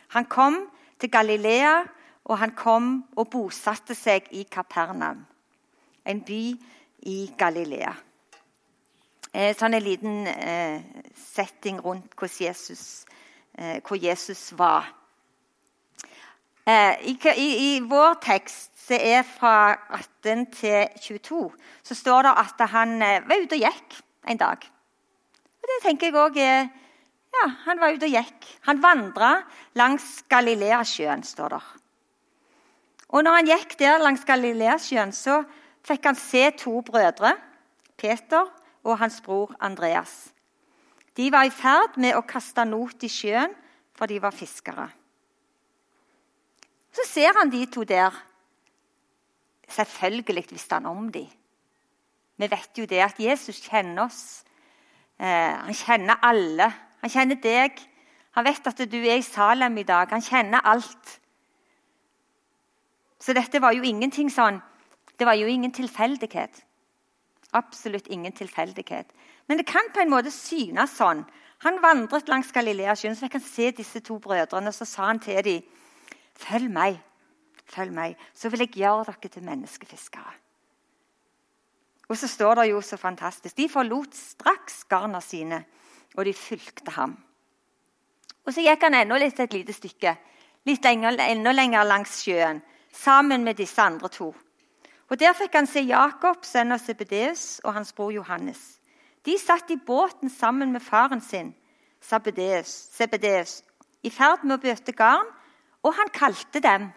Han 0.09 0.25
kom 0.25 0.57
til 1.01 1.11
Galilea, 1.11 1.83
og 2.25 2.39
han 2.39 2.55
kom 2.57 3.05
og 3.17 3.29
bosatte 3.31 3.95
seg 3.95 4.31
i 4.31 4.47
Kapernaum, 4.51 5.27
en 6.07 6.21
by 6.25 6.43
i 7.11 7.19
Galilea. 7.39 7.93
Eh, 9.35 9.51
sånn 9.59 9.75
en 9.75 9.83
liten 9.83 10.27
eh, 10.31 10.81
setting 11.19 11.81
rundt 11.83 12.15
Jesus, 12.41 13.05
eh, 13.59 13.83
hvor 13.83 13.99
Jesus 13.99 14.53
var. 14.57 14.95
Eh, 16.65 17.09
i, 17.11 17.19
i, 17.37 17.49
i, 17.77 17.81
vår 17.85 18.15
tekst, 18.25 18.71
som 18.87 18.97
er 18.97 19.21
fra 19.29 19.75
18 20.25 20.47
til 20.53 20.87
22, 21.03 21.43
så 21.85 21.97
står 21.97 22.25
det 22.25 22.33
at 22.41 22.65
han 22.73 22.95
eh, 23.05 23.21
var 23.29 23.43
ute 23.45 23.59
og 23.59 23.67
gikk 23.67 23.99
en 24.33 24.41
dag. 24.41 24.65
Og 25.61 25.69
det 25.69 25.79
tenker 25.85 26.09
jeg 26.09 26.17
også 26.17 26.41
er 26.41 26.71
ja, 27.35 27.47
Han 27.67 27.81
var 27.81 27.93
ute 27.93 28.09
og 28.09 28.17
gikk. 28.17 28.49
Han 28.69 28.81
vandra 28.81 29.31
langs 29.77 30.23
Galileasjøen, 30.31 31.25
står 31.27 31.57
det. 31.57 31.63
Og 33.09 33.25
når 33.25 33.41
han 33.41 33.53
gikk 33.53 33.77
der 33.79 34.01
langs 34.01 34.25
Galileasjøen, 34.25 35.13
så 35.13 35.43
fikk 35.85 36.09
han 36.09 36.17
se 36.17 36.49
to 36.65 36.81
brødre, 36.87 37.37
Peter 38.01 38.49
og 38.85 38.99
hans 38.99 39.21
bror 39.21 39.53
Andreas. 39.61 40.33
De 41.17 41.29
var 41.33 41.45
i 41.45 41.53
ferd 41.53 42.01
med 42.01 42.17
å 42.17 42.25
kaste 42.27 42.65
not 42.65 43.05
i 43.05 43.11
sjøen, 43.13 43.53
for 43.95 44.09
de 44.11 44.17
var 44.23 44.33
fiskere. 44.35 44.89
Så 46.95 47.07
ser 47.11 47.35
han 47.39 47.51
de 47.51 47.65
to 47.67 47.83
der. 47.85 48.15
Selvfølgelig 49.69 50.47
visste 50.51 50.79
han 50.79 50.87
om 50.87 51.11
dem. 51.13 51.29
Vi 52.37 52.51
vet 52.51 52.79
jo 52.79 52.87
det 52.87 53.03
at 53.03 53.21
Jesus 53.21 53.61
kjenner 53.63 54.07
oss 54.07 54.45
Eh, 55.19 55.57
han 55.67 55.75
kjenner 55.75 56.19
alle. 56.23 56.71
Han 57.03 57.11
kjenner 57.11 57.39
deg. 57.41 57.79
Han 58.35 58.47
vet 58.47 58.67
at 58.67 58.83
du 58.91 58.99
er 58.99 59.21
i 59.21 59.27
Salem 59.27 59.79
i 59.79 59.87
dag. 59.87 60.11
Han 60.11 60.25
kjenner 60.25 60.65
alt. 60.67 61.19
Så 63.23 63.33
dette 63.33 63.61
var 63.63 63.73
jo 63.73 63.87
ingenting 63.87 64.29
sånn 64.29 64.61
Det 65.15 65.27
var 65.29 65.37
jo 65.39 65.47
ingen 65.47 65.71
tilfeldighet. 65.71 66.65
Absolutt 67.55 68.09
ingen 68.11 68.33
tilfeldighet. 68.33 69.07
Men 69.47 69.61
det 69.61 69.67
kan 69.69 69.93
på 69.95 70.01
en 70.03 70.11
måte 70.11 70.33
synes 70.35 70.97
sånn. 70.99 71.21
Han 71.63 71.79
vandret 71.79 72.27
langs 72.29 72.51
Galileasjøen, 72.51 73.15
så 73.15 73.29
fikk 73.29 73.37
han 73.39 73.45
se 73.47 73.69
disse 73.71 74.03
to 74.03 74.19
brødrene. 74.19 74.73
Så 74.75 74.85
sa 74.85 75.07
han 75.07 75.21
til 75.23 75.39
dem, 75.47 75.63
'Følg 76.35 76.71
meg, 76.71 77.03
følg 77.67 77.93
meg, 77.93 78.17
så 78.35 78.49
vil 78.49 78.59
jeg 78.59 78.69
gjøre 78.69 79.05
dere 79.05 79.29
til 79.29 79.43
menneskefiskere.' 79.43 80.41
Og 82.09 82.17
så 82.17 82.29
står 82.29 82.55
det 82.55 82.71
jo 82.71 82.81
så 82.81 82.97
fantastisk 82.97 83.57
De 83.57 83.69
forlot 83.69 84.15
straks 84.15 84.85
garna 84.85 85.21
sine, 85.21 85.65
og 86.17 86.25
de 86.25 86.35
fulgte 86.35 86.91
ham. 86.91 87.17
Og 88.45 88.53
Så 88.53 88.61
gikk 88.61 88.83
han 88.83 88.95
enda 88.95 89.17
litt 89.19 89.41
et 89.41 89.53
lite 89.53 89.73
stykke, 89.73 90.17
litt 90.67 90.85
lenger, 90.85 91.17
enda 91.21 91.53
lenger 91.53 91.85
langs 91.85 92.23
sjøen, 92.23 92.63
sammen 92.93 93.45
med 93.45 93.57
disse 93.57 93.83
andre 93.83 94.09
to. 94.09 94.35
Og 95.11 95.19
Der 95.21 95.33
fikk 95.33 95.55
han 95.55 95.67
se 95.67 95.81
Jakob, 95.81 96.45
sønn 96.45 96.73
av 96.73 96.79
Sebedeus, 96.79 97.61
og 97.65 97.75
hans 97.75 97.93
bror 97.93 98.13
Johannes. 98.13 98.79
De 99.25 99.39
satt 99.39 99.71
i 99.71 99.77
båten 99.77 100.31
sammen 100.31 100.73
med 100.73 100.83
faren 100.83 101.21
sin, 101.21 101.55
Sebedeus, 102.01 103.63
i 104.03 104.11
ferd 104.11 104.45
med 104.45 104.59
å 104.59 104.63
bøte 104.63 104.93
garn, 104.93 105.27
og 105.85 105.95
han 105.95 106.11
kalte 106.15 106.61
dem. 106.65 106.89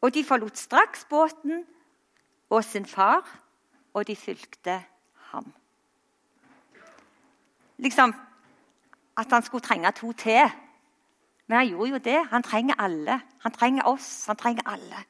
Og 0.00 0.14
de 0.14 0.24
forlot 0.24 0.58
straks 0.58 1.04
båten 1.04 1.64
og 2.50 2.64
sin 2.64 2.86
far, 2.86 3.24
og 3.94 4.06
de 4.06 4.16
fulgte 4.16 4.80
ham. 5.32 5.52
Liksom 7.78 8.14
at 9.16 9.32
han 9.32 9.42
skulle 9.42 9.64
trenge 9.64 9.92
to 9.92 10.12
til. 10.12 10.50
Men 11.46 11.58
han 11.58 11.68
gjorde 11.68 11.90
jo 11.90 11.98
det. 11.98 12.26
Han 12.30 12.42
trenger 12.42 12.74
alle. 12.78 13.20
Han 13.42 13.52
trenger 13.52 13.86
oss. 13.88 14.26
Han 14.26 14.36
trenger 14.36 14.62
alle. 14.66 15.04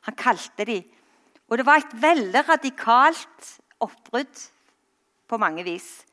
Han 0.00 0.16
kalte 0.16 0.64
dem. 0.64 0.84
Og 1.48 1.58
det 1.58 1.66
var 1.66 1.76
et 1.76 2.02
veldig 2.02 2.48
radikalt 2.48 3.60
oppbrudd 3.80 4.50
på 5.28 5.36
mange 5.36 5.64
vis. 5.64 6.04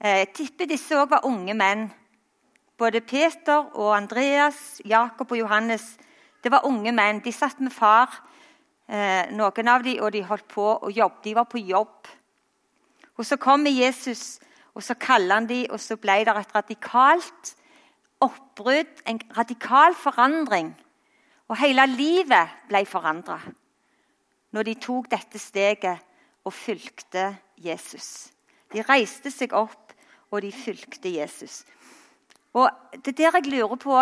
Jeg 0.00 0.28
tipper 0.34 0.68
disse 0.68 0.96
òg 0.96 1.08
var 1.10 1.24
unge 1.26 1.54
menn. 1.54 1.88
Både 2.78 3.00
Peter 3.00 3.72
og 3.74 3.96
Andreas, 3.96 4.80
Jakob 4.86 5.32
og 5.32 5.38
Johannes 5.38 5.96
det 6.44 6.52
var 6.54 6.66
unge 6.66 6.92
menn. 6.94 7.22
De 7.24 7.32
satt 7.34 7.58
med 7.60 7.74
far 7.74 8.12
eh, 8.86 9.26
noen 9.34 9.70
av 9.70 9.82
dem, 9.82 9.98
og 10.02 10.12
de 10.14 10.22
holdt 10.26 10.46
på 10.52 10.66
å 10.78 10.90
jobbe. 10.94 11.22
De 11.24 11.34
var 11.34 11.48
på 11.50 11.58
jobb. 11.58 12.10
Og 13.18 13.26
Så 13.26 13.36
kommer 13.36 13.70
Jesus, 13.74 14.38
og 14.74 14.82
så 14.82 14.94
kaller 14.94 15.40
han 15.40 15.48
dem, 15.50 15.66
og 15.74 15.80
så 15.82 15.96
ble 15.98 16.20
det 16.24 16.36
et 16.38 16.54
radikalt 16.54 17.54
oppbrudd, 18.22 19.02
en 19.06 19.18
radikal 19.36 19.94
forandring. 19.94 20.70
Og 21.48 21.58
hele 21.58 21.86
livet 21.90 22.54
ble 22.68 22.84
forandra 22.86 23.40
når 24.54 24.64
de 24.64 24.74
tok 24.80 25.10
dette 25.12 25.38
steget 25.38 26.00
og 26.46 26.54
fulgte 26.56 27.34
Jesus. 27.60 28.30
De 28.72 28.80
reiste 28.80 29.28
seg 29.32 29.52
opp, 29.52 29.92
og 30.32 30.40
de 30.44 30.52
fulgte 30.52 31.10
Jesus. 31.12 31.64
Og 32.58 32.70
Det 33.04 33.12
er 33.12 33.18
der 33.30 33.38
jeg 33.38 33.52
lurer 33.52 33.76
på 33.76 33.96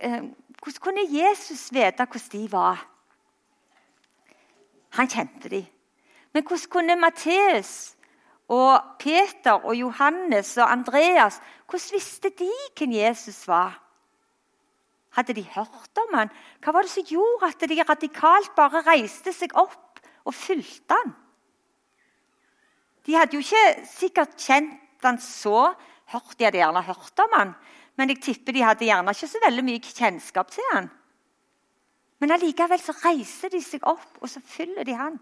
eh, 0.00 0.22
Hvordan 0.60 0.80
kunne 0.80 1.04
Jesus 1.08 1.72
vite 1.72 2.04
hvordan 2.04 2.32
de 2.32 2.52
var? 2.52 2.86
Han 4.90 5.08
kjente 5.08 5.48
dem. 5.48 5.66
Men 6.32 6.42
hvordan 6.42 6.70
kunne 6.70 6.96
Matteus 6.96 7.96
og 8.48 8.82
Peter 8.98 9.52
og 9.52 9.74
Johannes 9.76 10.56
og 10.58 10.72
Andreas 10.72 11.40
hvordan 11.70 11.94
visste 11.94 12.30
de 12.38 12.50
hvem 12.78 12.92
Jesus 12.92 13.48
var? 13.48 13.78
Hadde 15.10 15.34
de 15.34 15.46
hørt 15.54 15.98
om 15.98 16.14
han? 16.14 16.30
Hva 16.62 16.74
var 16.74 16.86
det 16.86 16.90
som 16.90 17.06
gjorde 17.06 17.46
at 17.46 17.68
de 17.70 17.82
radikalt 17.88 18.54
bare 18.56 18.82
reiste 18.86 19.32
seg 19.34 19.54
opp 19.58 20.02
og 20.24 20.34
fulgte 20.34 20.94
han? 20.94 21.14
De 23.06 23.16
hadde 23.16 23.34
jo 23.34 23.42
ikke 23.42 23.86
sikkert 23.90 24.36
kjent 24.38 25.02
han 25.02 25.18
så. 25.22 25.72
Hørt, 26.10 26.34
de 26.38 26.46
hadde 26.46 26.58
gjerne 26.58 26.82
hørt 26.82 27.22
om 27.22 27.34
han, 27.38 27.52
men 27.98 28.12
jeg 28.12 28.22
tipper 28.24 28.56
de 28.56 28.64
hadde 28.64 28.86
gjerne 28.86 29.14
ikke 29.14 29.28
så 29.30 29.42
veldig 29.42 29.64
mye 29.66 29.82
kjennskap 29.84 30.50
til 30.54 30.70
han. 30.72 30.88
Men 32.20 32.34
allikevel 32.36 32.80
så 32.82 32.94
reiser 33.00 33.52
de 33.52 33.60
seg 33.64 33.84
opp, 33.88 34.18
og 34.20 34.28
så 34.28 34.42
fyller 34.44 34.84
de 34.84 34.96
han. 34.96 35.16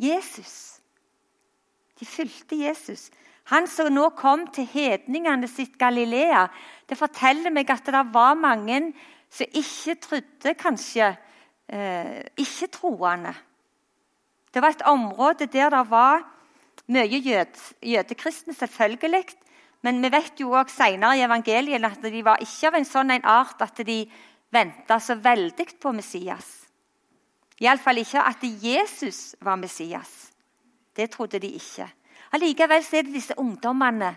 Jesus. 0.00 0.80
De 2.00 2.08
fulgte 2.08 2.56
Jesus. 2.56 3.10
Han 3.52 3.66
som 3.68 3.90
nå 3.92 4.06
kom 4.16 4.46
til 4.54 4.68
hedningene 4.72 5.48
sitt 5.50 5.76
Galilea. 5.80 6.46
Det 6.88 6.96
forteller 6.98 7.52
meg 7.52 7.70
at 7.72 7.88
det 7.92 8.04
var 8.14 8.38
mange 8.38 8.80
som 9.30 9.58
ikke 9.58 9.96
trodde, 10.02 10.54
kanskje 10.58 11.12
eh, 11.68 12.22
ikke-troende. 12.40 13.34
Det 14.50 14.62
var 14.62 14.74
et 14.74 14.86
område 14.88 15.46
der 15.46 15.70
det 15.70 15.84
var 15.90 16.24
mye 16.90 17.20
jød, 17.20 17.60
jødekristne, 17.82 18.54
selvfølgelig. 18.54 19.36
Men 19.82 20.02
vi 20.02 20.10
vet 20.12 20.40
jo 20.40 20.52
også 20.52 20.82
senere 20.82 21.16
i 21.16 21.24
evangeliet 21.24 21.84
at 21.88 22.02
de 22.04 22.24
var 22.24 22.42
ikke 22.44 22.68
av 22.68 22.76
en 22.76 22.88
sånn 22.88 23.14
en 23.14 23.24
art 23.24 23.62
at 23.64 23.80
de 23.86 24.02
venta 24.52 24.98
så 25.00 25.16
veldig 25.16 25.66
på 25.80 25.92
Messias. 25.96 26.48
Iallfall 27.60 28.00
ikke 28.00 28.24
at 28.24 28.42
Jesus 28.42 29.36
var 29.40 29.56
Messias. 29.60 30.32
Det 30.96 31.10
trodde 31.12 31.40
de 31.40 31.52
ikke. 31.56 31.86
Allikevel 32.32 32.84
er 32.84 33.04
det 33.06 33.14
disse 33.14 33.36
ungdommene. 33.38 34.14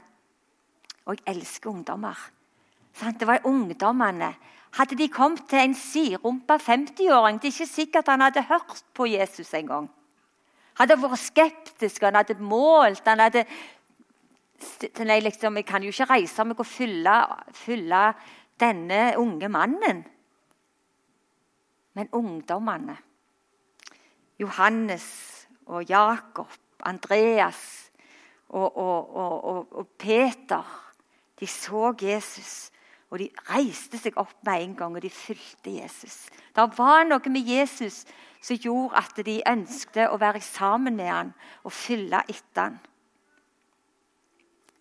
Og 1.05 1.17
jeg 1.17 1.36
elsker 1.36 1.70
ungdommer. 1.70 2.17
Det 3.20 3.27
var 3.27 3.43
ungdommene. 3.48 4.34
Hadde 4.74 4.98
de 4.98 5.08
kommet 5.08 5.43
til 5.50 5.60
en 5.60 5.75
sidrumpa 5.75 6.58
50-åring 6.58 7.38
Det 7.41 7.48
er 7.48 7.53
ikke 7.53 7.67
sikkert 7.67 8.08
han 8.10 8.22
hadde 8.22 8.46
hørt 8.50 8.84
på 8.93 9.05
Jesus 9.05 9.53
engang. 9.53 9.89
Hadde 10.79 10.98
vært 10.98 11.22
skeptisk, 11.22 12.01
han 12.01 12.15
hadde 12.17 12.39
målt 12.41 13.05
han 13.05 13.22
hadde 13.22 13.46
Nei, 15.05 15.20
liksom, 15.20 15.58
Jeg 15.58 15.65
kan 15.65 15.84
jo 15.84 15.93
ikke 15.93 16.10
reise 16.10 16.46
meg 16.46 16.60
og 16.60 16.67
fylle, 16.67 17.20
fylle 17.53 18.08
denne 18.60 19.05
unge 19.17 19.50
mannen 19.50 20.03
men 21.93 22.10
ungdommene. 22.12 22.98
Johannes 24.39 25.08
og 25.65 25.89
Jakob, 25.89 26.50
Andreas 26.79 27.91
og, 28.50 28.77
og, 28.77 29.15
og, 29.15 29.67
og, 29.72 29.88
Peter. 29.98 30.79
De 31.39 31.48
så 31.48 31.93
Jesus, 32.01 32.72
og 33.10 33.20
de 33.20 33.29
reiste 33.50 33.98
seg 33.98 34.17
opp 34.17 34.36
med 34.46 34.63
en 34.63 34.75
gang, 34.77 34.96
og 34.96 35.01
de 35.01 35.10
fulgte 35.10 35.74
Jesus. 35.74 36.27
Det 36.55 36.65
var 36.77 37.05
noe 37.05 37.34
med 37.34 37.50
Jesus 37.50 38.03
som 38.43 38.58
gjorde 38.60 39.00
at 39.00 39.22
de 39.25 39.41
ønsket 39.50 40.10
å 40.10 40.20
være 40.22 40.41
sammen 40.43 40.98
med 40.98 41.10
han 41.10 41.32
og 41.63 41.74
følge 41.74 42.24
etter 42.29 42.67
han. 42.67 42.79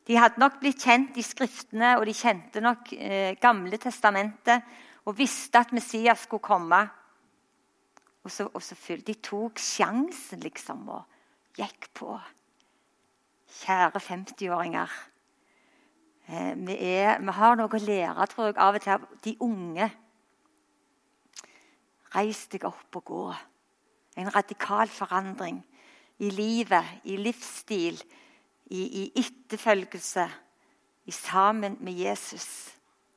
De 0.06 0.18
hadde 0.18 0.40
nok 0.42 0.58
blitt 0.62 0.82
kjent 0.82 1.18
i 1.18 1.22
Skriftene, 1.22 1.94
og 1.98 2.06
de 2.08 2.14
kjente 2.16 2.62
nok 2.62 2.90
eh, 2.96 3.36
Gamle 3.42 3.78
testamentet 3.78 4.66
og 5.06 5.16
visste 5.18 5.60
at 5.62 5.72
Messias 5.74 6.26
skulle 6.26 6.42
komme. 6.42 6.80
Og 8.22 8.30
så, 8.30 8.46
og 8.46 8.62
så 8.62 8.76
De 9.06 9.14
tok 9.14 9.58
sjansen, 9.58 10.40
liksom, 10.40 10.88
og 10.88 11.58
gikk 11.58 11.90
på. 11.94 12.18
Kjære 13.62 14.00
50-åringer. 14.00 14.92
Eh, 16.26 16.54
vi, 16.56 16.76
vi, 16.78 17.34
har 17.38 17.58
noe 17.58 17.68
å 17.68 17.82
lære 17.82 18.26
tror 18.30 18.50
jeg, 18.50 18.58
av 18.58 18.78
og 18.78 18.84
til 18.84 18.94
av 18.94 19.06
de 19.24 19.36
unge. 19.42 19.90
Reis 22.14 22.46
deg 22.52 22.66
opp 22.68 23.00
og 23.00 23.04
gå. 23.04 23.26
En 24.20 24.30
radikal 24.30 24.90
forandring 24.92 25.62
i 26.22 26.30
livet, 26.30 27.00
i 27.08 27.16
livsstil, 27.16 27.98
i, 28.72 28.82
i 29.02 29.02
etterfølgelse, 29.20 30.28
i 31.06 31.12
sammen 31.12 31.76
med 31.80 31.92
Jesus. 31.92 32.46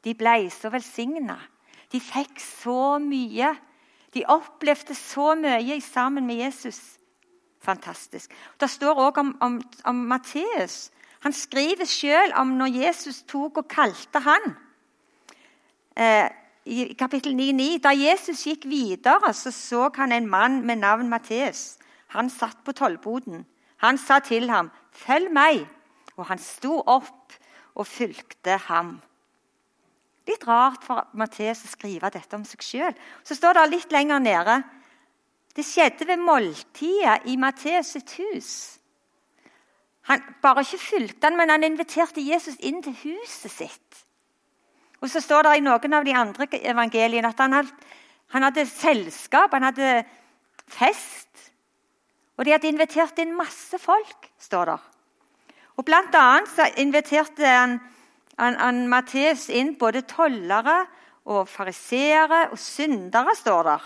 De 0.04 0.14
ble 0.18 0.50
så 0.52 0.70
velsigna. 0.74 1.38
De 1.92 2.02
fikk 2.02 2.42
så 2.44 2.98
mye. 3.00 3.54
De 4.14 4.26
opplevde 4.32 4.96
så 4.96 5.34
mye 5.40 5.80
sammen 5.82 6.28
med 6.28 6.44
Jesus. 6.44 6.80
Fantastisk. 7.64 8.34
Det 8.60 8.70
står 8.70 9.00
òg 9.08 9.18
om, 9.22 9.32
om, 9.42 9.58
om 9.86 10.04
Matteus. 10.12 10.92
Han 11.26 11.34
skriver 11.34 11.88
sjøl 11.90 12.36
om 12.38 12.54
når 12.60 12.76
Jesus 12.76 13.24
tok 13.26 13.64
og 13.64 13.70
kalte 13.72 14.22
han. 14.22 14.52
Eh, 15.98 16.28
I 16.66 16.94
kapittel 17.00 17.34
9,9 17.34 17.80
Da 17.82 17.94
Jesus 17.96 18.44
gikk 18.46 18.68
videre, 18.70 19.34
så 19.34 19.52
så 19.52 19.90
han 19.96 20.12
en 20.12 20.28
mann 20.28 20.62
med 20.66 20.84
navn 20.84 21.10
Matteus. 21.10 21.78
Han 22.14 22.30
satt 22.30 22.58
på 22.66 22.72
tollboden. 22.72 23.46
Han 23.86 23.98
sa 23.98 24.20
til 24.20 24.50
ham, 24.50 24.72
'Følg 24.92 25.32
meg.' 25.32 25.68
Og 26.18 26.26
han 26.26 26.40
sto 26.40 26.80
opp 26.86 27.34
og 27.76 27.88
fulgte 27.88 28.58
ham. 28.58 29.02
Litt 30.28 30.48
rart 30.48 30.84
for 30.84 31.08
Matteus 31.14 31.66
å 31.68 31.70
skrive 31.70 32.10
dette 32.10 32.38
om 32.38 32.46
seg 32.48 32.64
sjøl. 32.64 32.96
Så 33.24 33.36
står 33.36 33.54
det 33.54 33.70
litt 33.70 33.92
lenger 33.92 34.20
nede 34.20 34.64
Det 35.56 35.64
skjedde 35.64 36.08
ved 36.08 36.20
måltidet 36.20 37.30
i 37.32 37.38
Matteus 37.40 37.94
sitt 37.96 38.18
hus. 38.20 38.80
Han 40.10 40.20
bare 40.42 40.66
ikke 40.66 40.78
fulgte 40.78 41.30
han, 41.30 41.38
men 41.38 41.50
han 41.50 41.64
inviterte 41.64 42.22
Jesus 42.22 42.58
inn 42.60 42.82
til 42.84 42.98
huset 43.06 43.52
sitt. 43.52 44.02
Og 45.00 45.10
så 45.10 45.22
står 45.24 45.48
det 45.48 45.54
i 45.58 45.64
noen 45.64 45.96
av 45.96 46.04
de 46.04 46.14
andre 46.18 46.48
evangeliene 46.60 47.32
at 47.32 47.40
han 47.40 47.56
hadde, 47.56 47.72
han 48.36 48.44
hadde 48.44 48.66
selskap, 48.68 49.56
han 49.56 49.64
hadde 49.64 50.04
fest. 50.68 51.15
Og 52.36 52.46
de 52.46 52.52
hadde 52.52 52.68
invitert 52.68 53.20
inn 53.24 53.36
masse 53.36 53.80
folk, 53.80 54.30
står 54.40 54.72
det. 54.74 54.80
Og 55.76 55.86
Blant 55.88 56.16
annet 56.16 56.52
så 56.52 56.68
inviterte 56.80 57.48
han 57.48 57.78
han, 58.38 58.58
han 58.60 58.88
Matteus 58.92 59.48
inn 59.54 59.76
både 59.80 60.04
tollere 60.10 60.82
og 61.32 61.48
fariseere 61.50 62.50
og 62.52 62.60
syndere, 62.60 63.36
står 63.36 63.70
der. 63.70 63.86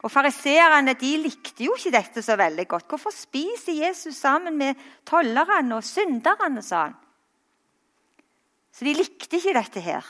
Og 0.00 0.12
Fariseerne 0.12 0.94
likte 0.96 1.64
jo 1.66 1.74
ikke 1.76 1.92
dette 1.92 2.22
så 2.24 2.36
veldig 2.40 2.66
godt. 2.68 2.88
Hvorfor 2.88 3.12
spiser 3.12 3.76
Jesus 3.84 4.16
sammen 4.16 4.56
med 4.56 4.74
tollerne 5.04 5.76
og 5.76 5.84
synderne? 5.84 6.62
sa 6.62 6.84
han. 6.88 6.94
Så 8.72 8.84
de 8.84 8.94
likte 8.94 9.36
ikke 9.36 9.56
dette 9.56 9.80
her. 9.80 10.04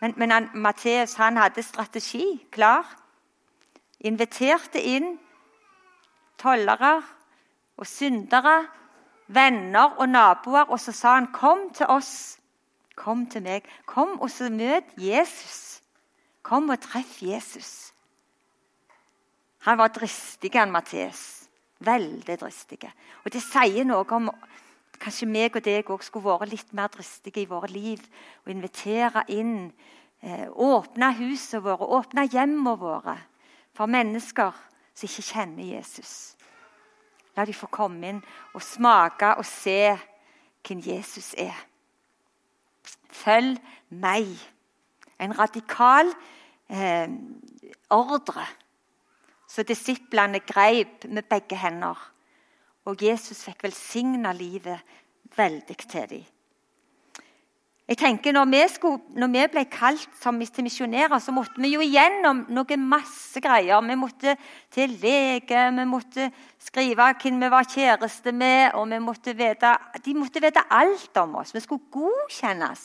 Men, 0.00 0.14
men 0.16 0.30
han, 0.30 0.50
Matteus 0.54 1.14
hadde 1.14 1.62
strategi 1.62 2.44
klar. 2.52 2.84
Inviterte 4.00 4.80
inn 4.80 5.18
tollere 6.38 7.02
og 7.76 7.86
syndere 7.86 8.66
venner 9.26 9.96
og 9.98 10.08
naboer, 10.08 10.70
og 10.70 10.80
så 10.80 10.92
sa 10.92 11.14
han, 11.14 11.26
'Kom 11.32 11.70
til 11.74 11.86
oss. 11.86 12.38
Kom 12.96 13.26
til 13.26 13.42
meg. 13.42 13.64
Kom 13.86 14.20
og 14.20 14.30
så 14.30 14.50
møt 14.50 14.84
Jesus. 14.96 15.82
Kom 16.42 16.68
og 16.68 16.80
treff 16.80 17.22
Jesus.' 17.22 17.92
Han 19.58 19.78
var 19.78 19.88
dristig, 19.88 20.50
han 20.54 20.70
Matteus. 20.70 21.48
Veldig 21.78 22.40
dristig. 22.40 22.92
Og 23.24 23.32
det 23.32 23.42
sier 23.42 23.84
noe 23.84 24.04
om 24.12 24.30
Kanskje 25.00 25.26
meg 25.26 25.56
og 25.56 25.64
deg 25.64 25.88
òg 25.90 26.02
skulle 26.02 26.24
vært 26.24 26.52
litt 26.52 26.72
mer 26.72 26.88
dristige 26.88 27.42
i 27.42 27.48
våre 27.50 27.66
liv. 27.68 27.98
Og 28.44 28.52
invitere 28.52 29.24
inn, 29.28 29.72
eh, 30.22 30.48
åpne 30.48 31.12
husene 31.18 31.62
våre, 31.62 31.88
åpne 31.98 32.28
hjemmene 32.28 32.78
våre 32.78 33.18
for 33.74 33.86
mennesker 33.86 34.52
som 34.94 35.08
ikke 35.08 35.26
kjenner 35.32 35.76
Jesus. 35.76 36.34
La 37.36 37.44
de 37.44 37.54
få 37.54 37.66
komme 37.72 38.08
inn 38.08 38.20
og 38.54 38.62
smake 38.62 39.34
og 39.38 39.46
se 39.46 39.94
hvem 40.64 40.82
Jesus 40.86 41.34
er. 41.38 41.56
Følg 43.10 43.58
meg. 43.90 44.30
En 45.18 45.34
radikal 45.38 46.10
eh, 46.68 47.08
ordre 47.94 48.46
Så 49.46 49.62
disiplene 49.62 50.40
greip 50.40 51.04
med 51.04 51.28
begge 51.30 51.54
hender. 51.56 51.94
Og 52.90 53.02
Jesus 53.02 53.44
fikk 53.44 53.62
velsigna 53.62 54.32
livet 54.32 54.80
veldig 55.36 55.76
til 55.76 56.08
dem. 56.10 56.33
Jeg 57.84 57.98
tenker 58.00 58.32
når 58.32 58.46
vi, 58.48 58.60
skulle, 58.72 59.02
når 59.20 59.28
vi 59.28 59.40
ble 59.52 59.62
kalt 59.68 60.08
som 60.16 60.38
til 60.40 60.64
misjonærer, 60.64 61.18
så 61.20 61.32
måtte 61.36 61.60
vi 61.60 61.74
jo 61.74 61.82
igjennom 61.84 62.46
noe 62.56 62.76
masse 62.80 63.42
greier. 63.44 63.82
Vi 63.84 63.96
måtte 64.00 64.36
til 64.72 64.94
lege, 65.02 65.64
vi 65.76 65.84
måtte 65.84 66.30
skrive 66.64 67.10
hvem 67.20 67.42
vi 67.42 67.50
var 67.52 67.68
kjæreste 67.68 68.32
med, 68.32 68.72
og 68.72 68.88
vi 68.88 69.00
måtte 69.04 69.34
vite, 69.36 69.74
de 70.00 70.14
måtte 70.16 70.40
vite 70.40 70.62
alt 70.72 71.20
om 71.20 71.36
oss. 71.42 71.52
Vi 71.52 71.60
skulle 71.60 71.90
godkjennes. 71.92 72.84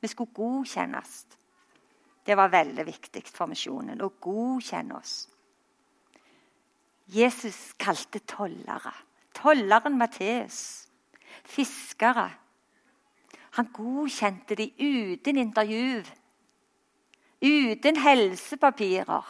Vi 0.00 0.08
skulle 0.08 0.32
godkjennes. 0.32 1.12
Det 2.24 2.38
var 2.40 2.48
veldig 2.48 2.86
viktig 2.88 3.20
for 3.28 3.52
misjonen 3.52 4.00
å 4.00 4.14
godkjenne 4.16 4.96
oss. 4.96 5.12
Jesus 7.12 7.74
kalte 7.76 8.22
tollere. 8.24 8.94
Tolleren 9.36 10.00
Matteus. 10.00 10.88
Fiskere 11.44 12.30
han 13.54 13.70
godkjente 13.72 14.56
de 14.58 14.66
uten 14.78 15.38
intervju, 15.38 16.02
uten 17.42 17.96
helsepapirer, 18.02 19.28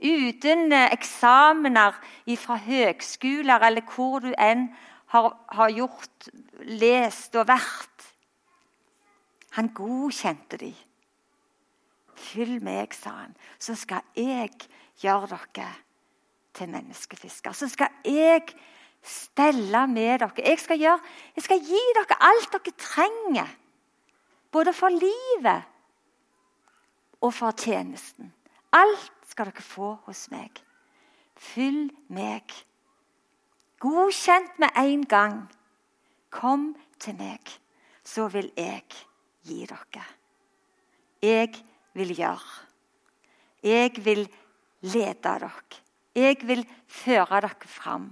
uten 0.00 0.72
eh, 0.72 0.92
eksamener 0.92 1.96
fra 2.36 2.56
høgskoler 2.60 3.64
eller 3.64 3.86
hvor 3.94 4.20
du 4.20 4.32
enn 4.36 4.68
har, 5.14 5.32
har 5.48 5.72
gjort, 5.72 6.28
lest 6.68 7.34
og 7.40 7.48
vært. 7.48 8.06
Han 9.56 9.72
godkjente 9.74 10.60
de. 10.60 10.74
Fyll 12.20 12.58
meg, 12.62 12.92
sa 12.94 13.22
han, 13.22 13.32
så 13.58 13.74
skal 13.74 14.04
jeg 14.14 14.52
gjøre 15.00 15.40
dere 15.56 15.72
til 16.54 16.68
menneskefisker. 16.70 17.56
Så 17.56 17.70
skal 17.72 17.88
jeg 18.04 18.44
stelle 19.02 19.86
med 19.86 20.18
dere. 20.20 20.30
Jeg 20.44 20.58
skal, 20.60 20.78
gjøre, 20.78 21.00
jeg 21.36 21.44
skal 21.44 21.62
gi 21.64 21.84
dere 21.96 22.18
alt 22.30 22.52
dere 22.52 22.74
trenger. 22.78 23.56
Både 24.52 24.72
for 24.74 24.88
livet 24.88 25.62
og 27.20 27.34
for 27.34 27.54
tjenesten. 27.56 28.32
Alt 28.72 29.12
skal 29.30 29.50
dere 29.50 29.62
få 29.62 29.94
hos 30.06 30.26
meg. 30.32 30.62
Fyll 31.36 31.88
meg. 32.12 32.52
Godkjent 33.80 34.58
med 34.60 34.76
en 34.76 35.06
gang. 35.08 35.38
Kom 36.30 36.74
til 37.00 37.16
meg, 37.18 37.42
så 38.04 38.28
vil 38.30 38.52
jeg 38.56 38.84
gi 39.48 39.64
dere. 39.66 40.04
Jeg 41.22 41.54
vil 41.94 42.12
gjøre. 42.14 42.60
Jeg 43.62 44.04
vil 44.04 44.28
lede 44.80 45.16
dere. 45.24 45.50
Jeg 46.14 46.36
vil 46.42 46.62
føre 46.86 47.40
dere 47.40 47.68
fram. 47.68 48.10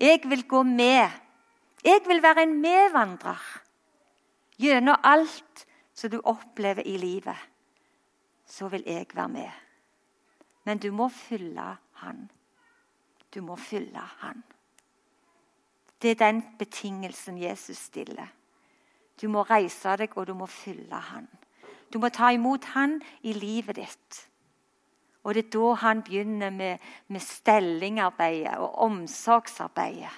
Jeg 0.00 0.20
vil 0.24 0.48
gå 0.48 0.62
med. 0.62 1.10
Jeg 1.84 2.00
vil 2.06 2.22
være 2.22 2.42
en 2.42 2.60
medvandrer 2.60 3.42
gjennom 4.60 4.96
alt 5.04 5.66
som 5.94 6.10
du 6.10 6.20
opplever 6.24 6.82
i 6.86 6.96
livet. 6.96 7.36
Så 8.46 8.68
vil 8.68 8.82
jeg 8.86 9.06
være 9.14 9.28
med. 9.28 9.50
Men 10.64 10.78
du 10.78 10.90
må 10.92 11.08
fylle 11.08 11.76
Han. 11.92 12.30
Du 13.34 13.40
må 13.42 13.56
fylle 13.56 14.00
Han. 14.00 14.42
Det 16.02 16.10
er 16.10 16.14
den 16.14 16.42
betingelsen 16.58 17.38
Jesus 17.38 17.76
stiller. 17.76 18.26
Du 19.20 19.28
må 19.28 19.42
reise 19.42 19.96
deg, 19.96 20.16
og 20.16 20.26
du 20.26 20.34
må 20.34 20.46
fylle 20.46 20.96
Han. 20.96 21.28
Du 21.92 21.98
må 21.98 22.08
ta 22.08 22.30
imot 22.32 22.64
Han 22.64 23.00
i 23.22 23.32
livet 23.32 23.76
ditt. 23.76 24.29
Og 25.22 25.34
det 25.34 25.44
er 25.44 25.50
da 25.52 25.74
han 25.82 26.02
begynner 26.02 26.50
med, 26.50 26.78
med 27.08 27.20
stellingarbeidet 27.20 28.56
og 28.56 28.74
omsorgsarbeidet. 28.74 30.12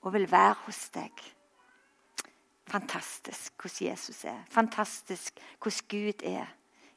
Og 0.00 0.12
vil 0.12 0.30
være 0.30 0.54
hos 0.64 0.88
deg. 0.94 1.24
Fantastisk 2.66 3.52
hvordan 3.60 3.90
Jesus 3.90 4.24
er. 4.24 4.40
Fantastisk 4.50 5.40
hvordan 5.62 5.88
Gud 5.88 6.24
er 6.24 6.46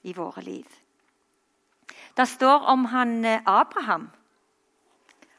i 0.04 0.14
våre 0.14 0.42
liv. 0.42 0.66
Det 2.18 2.28
står 2.28 2.66
om 2.72 2.86
han 2.86 3.26
eh, 3.26 3.42
Abraham. 3.46 4.10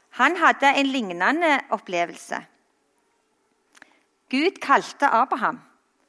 Han 0.09 0.37
hadde 0.37 0.73
en 0.75 0.85
lignende 0.85 1.59
opplevelse. 1.69 2.45
Gud 4.29 4.59
kalte 4.61 5.07
Abraham. 5.07 5.59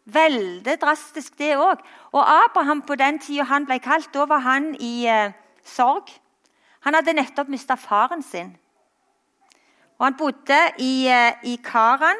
Veldig 0.04 0.76
drastisk, 0.80 1.38
det 1.38 1.56
òg. 1.56 1.82
Og 2.12 2.24
Abraham 2.24 2.82
på 2.82 2.94
den 2.94 3.18
tida 3.18 3.44
han 3.44 3.66
ble 3.66 3.78
kalt, 3.78 4.10
da 4.14 4.24
var 4.26 4.42
han 4.44 4.74
i 4.80 5.06
eh, 5.06 5.32
sorg. 5.64 6.10
Han 6.80 6.96
hadde 6.96 7.14
nettopp 7.14 7.48
mista 7.48 7.76
faren 7.76 8.22
sin. 8.22 8.56
Og 9.98 10.06
Han 10.06 10.16
bodde 10.16 10.60
i, 10.78 11.06
eh, 11.08 11.32
i 11.44 11.56
Karan. 11.64 12.16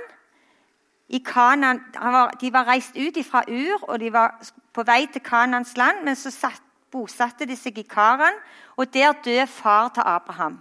I 1.09 1.19
Kanan, 1.19 1.81
var, 1.95 2.31
de 2.41 2.53
var 2.53 2.69
reist 2.69 2.97
ut 2.97 3.27
fra 3.27 3.43
Ur, 3.49 3.91
og 3.91 4.01
de 4.01 4.13
var 4.13 4.39
på 4.73 4.83
vei 4.83 5.09
til 5.13 5.21
Kanans 5.21 5.77
land. 5.77 6.05
Men 6.05 6.17
så 6.17 6.31
satt, 6.31 6.63
bosatte 6.91 7.47
de 7.47 7.57
seg 7.57 7.79
i 7.79 7.83
Karan, 7.83 8.35
og 8.77 8.95
der 8.95 9.13
døde 9.13 9.47
far 9.47 9.89
til 9.89 10.03
Abraham. 10.07 10.61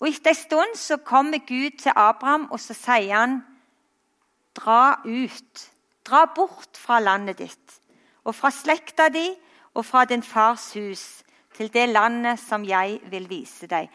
Og 0.00 0.08
Etter 0.08 0.30
en 0.30 0.34
stund 0.34 0.76
så 0.76 0.96
kommer 0.96 1.38
Gud 1.38 1.78
til 1.78 1.92
Abraham 1.96 2.48
og 2.50 2.60
så 2.60 2.74
sier 2.74 3.16
han, 3.16 3.44
Dra 4.54 5.00
ut. 5.04 5.70
Dra 6.04 6.24
bort 6.36 6.76
fra 6.76 7.00
landet 7.00 7.40
ditt 7.40 7.80
og 8.24 8.34
fra 8.36 8.50
slekta 8.52 9.10
di 9.12 9.26
og 9.74 9.84
fra 9.84 10.04
din 10.08 10.22
fars 10.24 10.72
hus 10.78 11.04
til 11.54 11.70
det 11.72 11.88
landet 11.92 12.40
som 12.40 12.64
jeg 12.66 12.98
vil 13.12 13.28
vise 13.28 13.68
deg. 13.70 13.88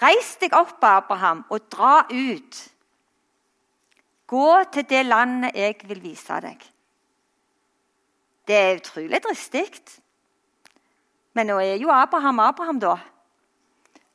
Reis 0.00 0.36
deg 0.40 0.54
opp, 0.56 0.82
Abraham, 0.84 1.44
og 1.50 1.66
dra 1.72 2.04
ut. 2.10 2.60
Gå 4.30 4.50
til 4.72 4.86
det 4.88 5.02
landet 5.06 5.56
jeg 5.58 5.76
vil 5.90 6.02
vise 6.02 6.38
deg. 6.42 6.62
Det 8.46 8.56
er 8.56 8.78
utrolig 8.78 9.20
dristig. 9.22 9.66
Men 11.34 11.50
nå 11.50 11.58
er 11.62 11.76
jo 11.82 11.90
Abraham 11.94 12.40
Abraham, 12.42 12.80
da. 12.82 12.96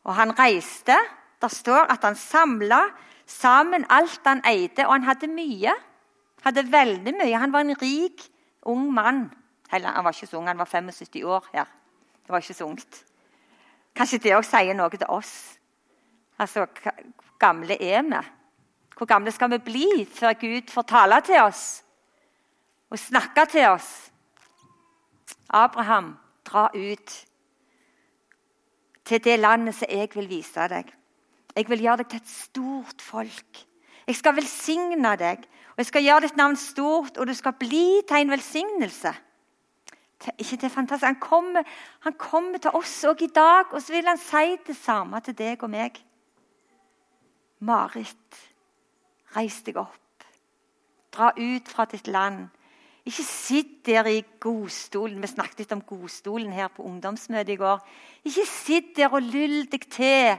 Og 0.03 0.15
han 0.15 0.33
reiste. 0.35 0.97
Det 1.41 1.51
står 1.51 1.91
at 1.91 2.03
han 2.07 2.15
samla 2.15 2.81
sammen 3.27 3.85
alt 3.89 4.21
han 4.25 4.43
eide, 4.45 4.85
og 4.87 4.93
han 4.93 5.07
hadde 5.07 5.27
mye. 5.31 5.73
Hadde 6.45 6.65
veldig 6.71 7.13
mye. 7.17 7.37
Han 7.41 7.53
var 7.53 7.65
en 7.65 7.81
rik, 7.81 8.21
ung 8.61 8.87
mann. 8.93 9.27
Eller, 9.73 9.89
han 9.89 10.03
var 10.03 10.13
ikke 10.13 10.27
så 10.27 10.37
ung, 10.37 10.47
han 10.47 10.57
var 10.57 10.69
75 10.69 11.23
år 11.23 11.49
her. 11.53 11.65
Det 12.23 12.29
var 12.29 12.37
ikke 12.37 12.53
så 12.53 12.65
ungt. 12.65 13.03
Kanskje 13.95 14.19
det 14.23 14.35
òg 14.35 14.43
sier 14.45 14.75
noe 14.75 14.91
til 14.91 15.07
oss. 15.09 15.35
Altså, 16.39 16.65
hvor 16.65 16.93
gamle 17.39 17.77
er 17.81 18.01
vi? 18.03 18.21
Hvor 18.97 19.05
gamle 19.05 19.31
skal 19.31 19.51
vi 19.51 19.57
bli 19.57 20.05
før 20.07 20.33
Gud 20.39 20.71
får 20.71 20.81
tale 20.81 21.21
til 21.21 21.41
oss 21.41 21.83
og 22.89 22.99
snakke 22.99 23.45
til 23.51 23.67
oss? 23.67 24.11
Abraham, 25.49 26.15
dra 26.45 26.69
ut 26.75 27.25
til 29.05 29.23
det 29.23 29.39
landet 29.39 29.75
som 29.75 29.91
jeg 29.91 30.09
vil 30.15 30.29
vise 30.29 30.67
deg. 30.71 30.91
Jeg 31.55 31.69
vil 31.69 31.85
gjøre 31.85 32.03
deg 32.03 32.09
til 32.11 32.21
et 32.21 32.31
stort 32.31 33.01
folk. 33.01 33.61
Jeg 34.05 34.17
skal 34.19 34.35
velsigne 34.37 35.13
deg, 35.17 35.45
og 35.73 35.81
jeg 35.81 35.89
skal 35.89 36.03
gjøre 36.05 36.25
ditt 36.27 36.37
navn 36.37 36.57
stort, 36.59 37.17
og 37.17 37.27
du 37.27 37.33
skal 37.33 37.55
bli 37.59 38.01
til 38.07 38.25
en 38.25 38.33
velsignelse. 38.35 39.13
Ikke 40.37 40.57
det 40.61 40.71
fantastisk? 40.71 41.07
Han 41.07 41.19
kommer, 41.19 41.63
han 41.99 42.13
kommer 42.19 42.61
til 42.61 42.75
oss 42.77 43.03
òg 43.07 43.23
i 43.25 43.31
dag, 43.33 43.71
og 43.71 43.81
så 43.81 43.93
vil 43.93 44.07
han 44.07 44.19
si 44.21 44.57
det 44.67 44.75
samme 44.77 45.19
til 45.23 45.37
deg 45.37 45.63
og 45.63 45.71
meg. 45.73 45.99
Marit, 47.65 48.41
reis 49.35 49.61
deg 49.65 49.79
opp. 49.79 50.27
Dra 51.15 51.31
ut 51.37 51.71
fra 51.71 51.85
ditt 51.89 52.07
land. 52.11 52.47
Ikke 53.05 53.23
sitt 53.23 53.85
der 53.85 54.07
i 54.09 54.23
godstolen. 54.41 55.21
Vi 55.21 55.29
snakket 55.29 55.61
litt 55.61 55.75
om 55.75 55.83
godstolen 55.85 56.51
her 56.51 56.71
på 56.73 56.83
ungdomsmøtet 56.83 57.53
i 57.53 57.59
går. 57.61 57.83
Ikke 58.25 58.47
sitt 58.49 58.95
der 58.97 59.13
og 59.13 59.23
lull 59.23 59.67
deg 59.71 59.85
til 59.93 60.35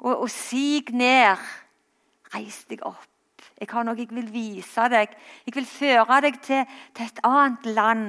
og, 0.00 0.20
og 0.20 0.30
sig 0.30 0.90
ned. 0.92 1.40
Reis 2.34 2.64
deg 2.70 2.84
opp. 2.86 3.06
Jeg 3.60 3.68
har 3.72 3.84
noe 3.84 3.98
jeg 3.98 4.08
vil 4.10 4.28
vise 4.32 4.86
deg. 4.88 5.12
Jeg 5.46 5.54
vil 5.54 5.66
føre 5.68 6.20
deg 6.24 6.38
til, 6.44 6.68
til 6.96 7.08
et 7.10 7.20
annet 7.26 7.66
land, 7.76 8.06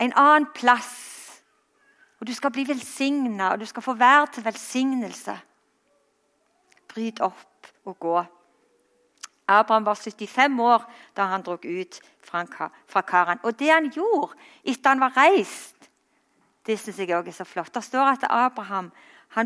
en 0.00 0.14
annen 0.16 0.46
plass. 0.56 0.94
Og 2.20 2.28
du 2.28 2.32
skal 2.32 2.52
bli 2.54 2.64
velsigna, 2.68 3.52
og 3.52 3.60
du 3.60 3.66
skal 3.68 3.84
få 3.84 3.92
være 4.00 4.30
til 4.32 4.46
velsignelse. 4.46 5.34
Bryt 6.88 7.20
opp 7.20 7.68
og 7.84 7.98
gå. 8.00 8.22
Abraham 9.48 9.84
var 9.84 10.00
75 10.00 10.60
år 10.60 10.86
da 11.16 11.26
han 11.28 11.42
drog 11.44 11.66
ut 11.68 12.00
fra, 12.24 13.02
Karan. 13.02 13.42
Og 13.42 13.58
det 13.58 13.68
han 13.68 13.90
gjorde 13.92 14.32
etter 14.64 14.94
han 14.94 15.02
var 15.02 15.12
reist, 15.18 15.90
det 16.64 16.78
syns 16.80 16.98
jeg 16.98 17.12
også 17.12 17.28
er 17.28 17.36
så 17.36 17.44
flott. 17.44 17.74
Det 17.74 17.84
står 17.84 18.06
at 18.14 18.24
Abraham 18.30 18.90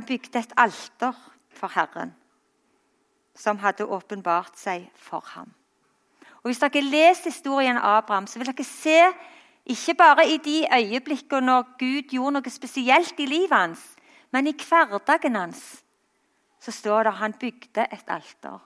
bygde 0.06 0.38
et 0.38 0.52
alter 0.56 1.16
for 1.58 1.74
Herren, 1.74 2.14
som 3.34 3.58
hadde 3.62 3.86
åpenbart 3.86 4.58
seg 4.58 4.88
for 4.94 5.24
ham. 5.34 5.50
Og 6.42 6.50
Hvis 6.50 6.62
dere 6.62 6.82
leser 6.82 7.30
historien 7.30 7.76
av 7.76 7.98
Abraham, 8.02 8.26
så 8.26 8.38
vil 8.38 8.50
dere 8.50 8.64
se 8.64 9.00
ikke 9.68 9.94
bare 9.98 10.28
i 10.30 10.38
de 10.40 10.62
øyeblikkene 10.72 11.46
når 11.46 11.66
Gud 11.78 12.14
gjorde 12.14 12.38
noe 12.38 12.50
spesielt 12.50 13.20
i 13.20 13.26
livet 13.26 13.56
hans, 13.56 13.82
men 14.32 14.46
i 14.46 14.54
hverdagen 14.56 15.36
hans 15.36 15.82
så 16.60 16.72
står 16.72 17.02
det 17.02 17.12
at 17.12 17.20
han 17.22 17.34
bygde 17.40 17.86
et 17.92 18.08
alter. 18.08 18.58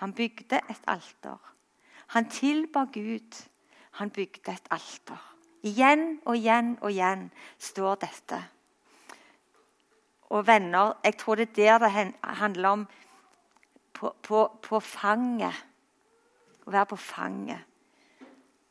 Han 0.00 0.12
bygde 0.12 0.60
et 0.70 0.86
alter. 0.86 1.38
Han 2.06 2.30
tilba 2.30 2.84
Gud. 2.92 3.44
Han 4.00 4.10
bygde 4.10 4.52
et 4.52 4.68
alter. 4.70 5.20
Igjen 5.62 6.20
og 6.24 6.36
igjen 6.36 6.78
og 6.80 6.90
igjen 6.90 7.30
står 7.58 8.00
dette 8.02 8.40
og 10.34 10.46
venner. 10.46 10.92
Jeg 11.04 11.16
tror 11.16 11.34
det 11.34 11.58
er 11.58 11.78
der 11.78 11.78
det 11.78 12.14
handler 12.24 12.68
om 12.68 12.86
på, 13.92 14.14
på, 14.22 14.58
på 14.62 14.80
fanget. 14.80 15.54
Å 16.66 16.70
være 16.70 16.86
på 16.90 16.96
fanget. 16.96 17.60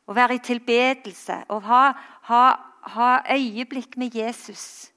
Å 0.06 0.12
være 0.12 0.36
i 0.36 0.42
tilbedelse. 0.44 1.38
Å 1.48 1.58
ha, 1.64 1.84
ha, 2.28 2.42
ha 2.96 3.12
øyeblikk 3.32 3.96
med 3.96 4.14
Jesus. 4.14 4.90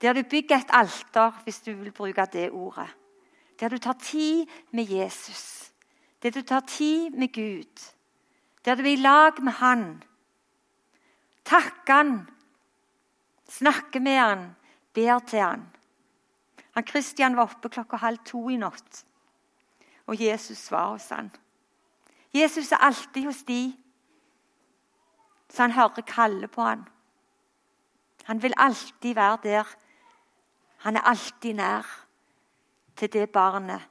Der 0.00 0.14
du 0.14 0.22
bygger 0.22 0.60
et 0.60 0.70
alter, 0.72 1.34
hvis 1.44 1.58
du 1.66 1.72
vil 1.72 1.92
bruke 1.92 2.26
det 2.32 2.50
ordet. 2.50 2.86
Der 3.60 3.68
du 3.68 3.78
tar 3.78 3.98
tid 3.98 4.46
med 4.70 4.88
Jesus. 4.88 5.72
Der 6.22 6.30
du 6.30 6.42
tar 6.42 6.60
tid 6.60 7.10
med 7.10 7.34
Gud. 7.34 7.90
Der 8.64 8.78
du 8.78 8.84
er 8.86 8.94
i 8.94 8.96
lag 8.96 9.42
med 9.42 9.52
Han. 9.58 9.84
Takke 11.44 11.92
Han. 11.92 12.14
Snakke 13.48 14.00
med 14.00 14.18
Han 14.18 14.48
ber 15.00 15.18
til 15.18 15.40
han. 15.40 15.66
Han 16.76 16.84
Kristian 16.84 17.36
var 17.36 17.48
oppe 17.48 17.68
klokka 17.72 17.98
halv 18.00 18.20
to 18.26 18.48
i 18.50 18.58
natt, 18.60 19.04
og 20.06 20.20
Jesus 20.20 20.70
var 20.70 20.92
hos 20.92 21.08
han. 21.14 21.30
Jesus 22.34 22.72
er 22.72 22.84
alltid 22.86 23.26
hos 23.26 23.42
de, 23.48 23.62
så 25.50 25.62
han 25.66 25.74
hører 25.74 26.06
kalle 26.06 26.48
på 26.48 26.62
han. 26.62 26.84
Han 28.24 28.42
vil 28.42 28.54
alltid 28.56 29.14
være 29.14 29.38
der. 29.42 29.70
Han 30.84 30.96
er 30.96 31.08
alltid 31.10 31.54
nær 31.54 31.86
til 32.96 33.12
det 33.12 33.30
barnet 33.30 33.82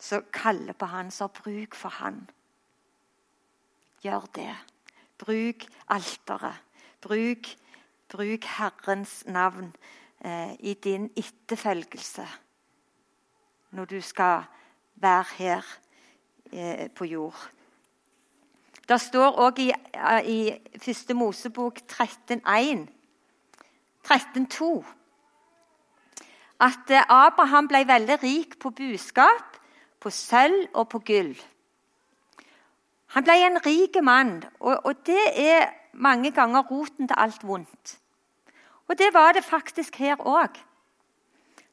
som 0.00 0.24
kaller 0.32 0.72
på 0.72 0.86
han, 0.86 1.10
som 1.10 1.28
har 1.28 1.42
bruk 1.42 1.74
for 1.74 1.88
han. 1.88 2.22
Gjør 4.02 4.24
det. 4.34 4.54
Bruk 5.18 5.66
alteret. 5.88 6.62
Bruk, 7.00 7.52
bruk 8.08 8.44
Herrens 8.56 9.24
navn 9.26 9.74
i 10.58 10.74
din 10.74 11.08
etterfølgelse 11.18 12.26
når 13.72 13.84
du 13.84 14.00
skal 14.00 14.42
være 14.94 15.24
her 15.36 15.62
eh, 16.52 16.90
på 16.90 17.04
jord. 17.04 17.50
Det 18.88 19.00
står 19.00 19.38
òg 19.40 19.58
i, 19.58 19.70
eh, 19.70 20.28
i 20.28 20.78
Første 20.78 21.14
Mosebok 21.14 21.78
13,1 21.92 22.86
13,2 24.04 24.84
at 26.60 26.90
eh, 26.90 27.06
Abraham 27.08 27.68
ble 27.68 27.86
veldig 27.88 28.18
rik 28.22 28.58
på 28.58 28.70
buskap, 28.70 29.56
på 30.00 30.10
sølv 30.10 30.68
og 30.74 30.88
på 30.88 30.98
gull. 30.98 31.32
Han 33.14 33.24
ble 33.24 33.38
en 33.46 33.58
rik 33.66 33.96
mann, 34.02 34.42
og, 34.60 34.80
og 34.84 35.06
det 35.06 35.24
er 35.36 35.70
mange 35.92 36.30
ganger 36.30 36.62
roten 36.70 37.08
til 37.08 37.16
alt 37.18 37.44
vondt. 37.46 37.98
Og 38.92 38.98
det 38.98 39.08
var 39.14 39.32
det 39.32 39.44
faktisk 39.44 39.96
her 39.96 40.20
òg. 40.20 40.58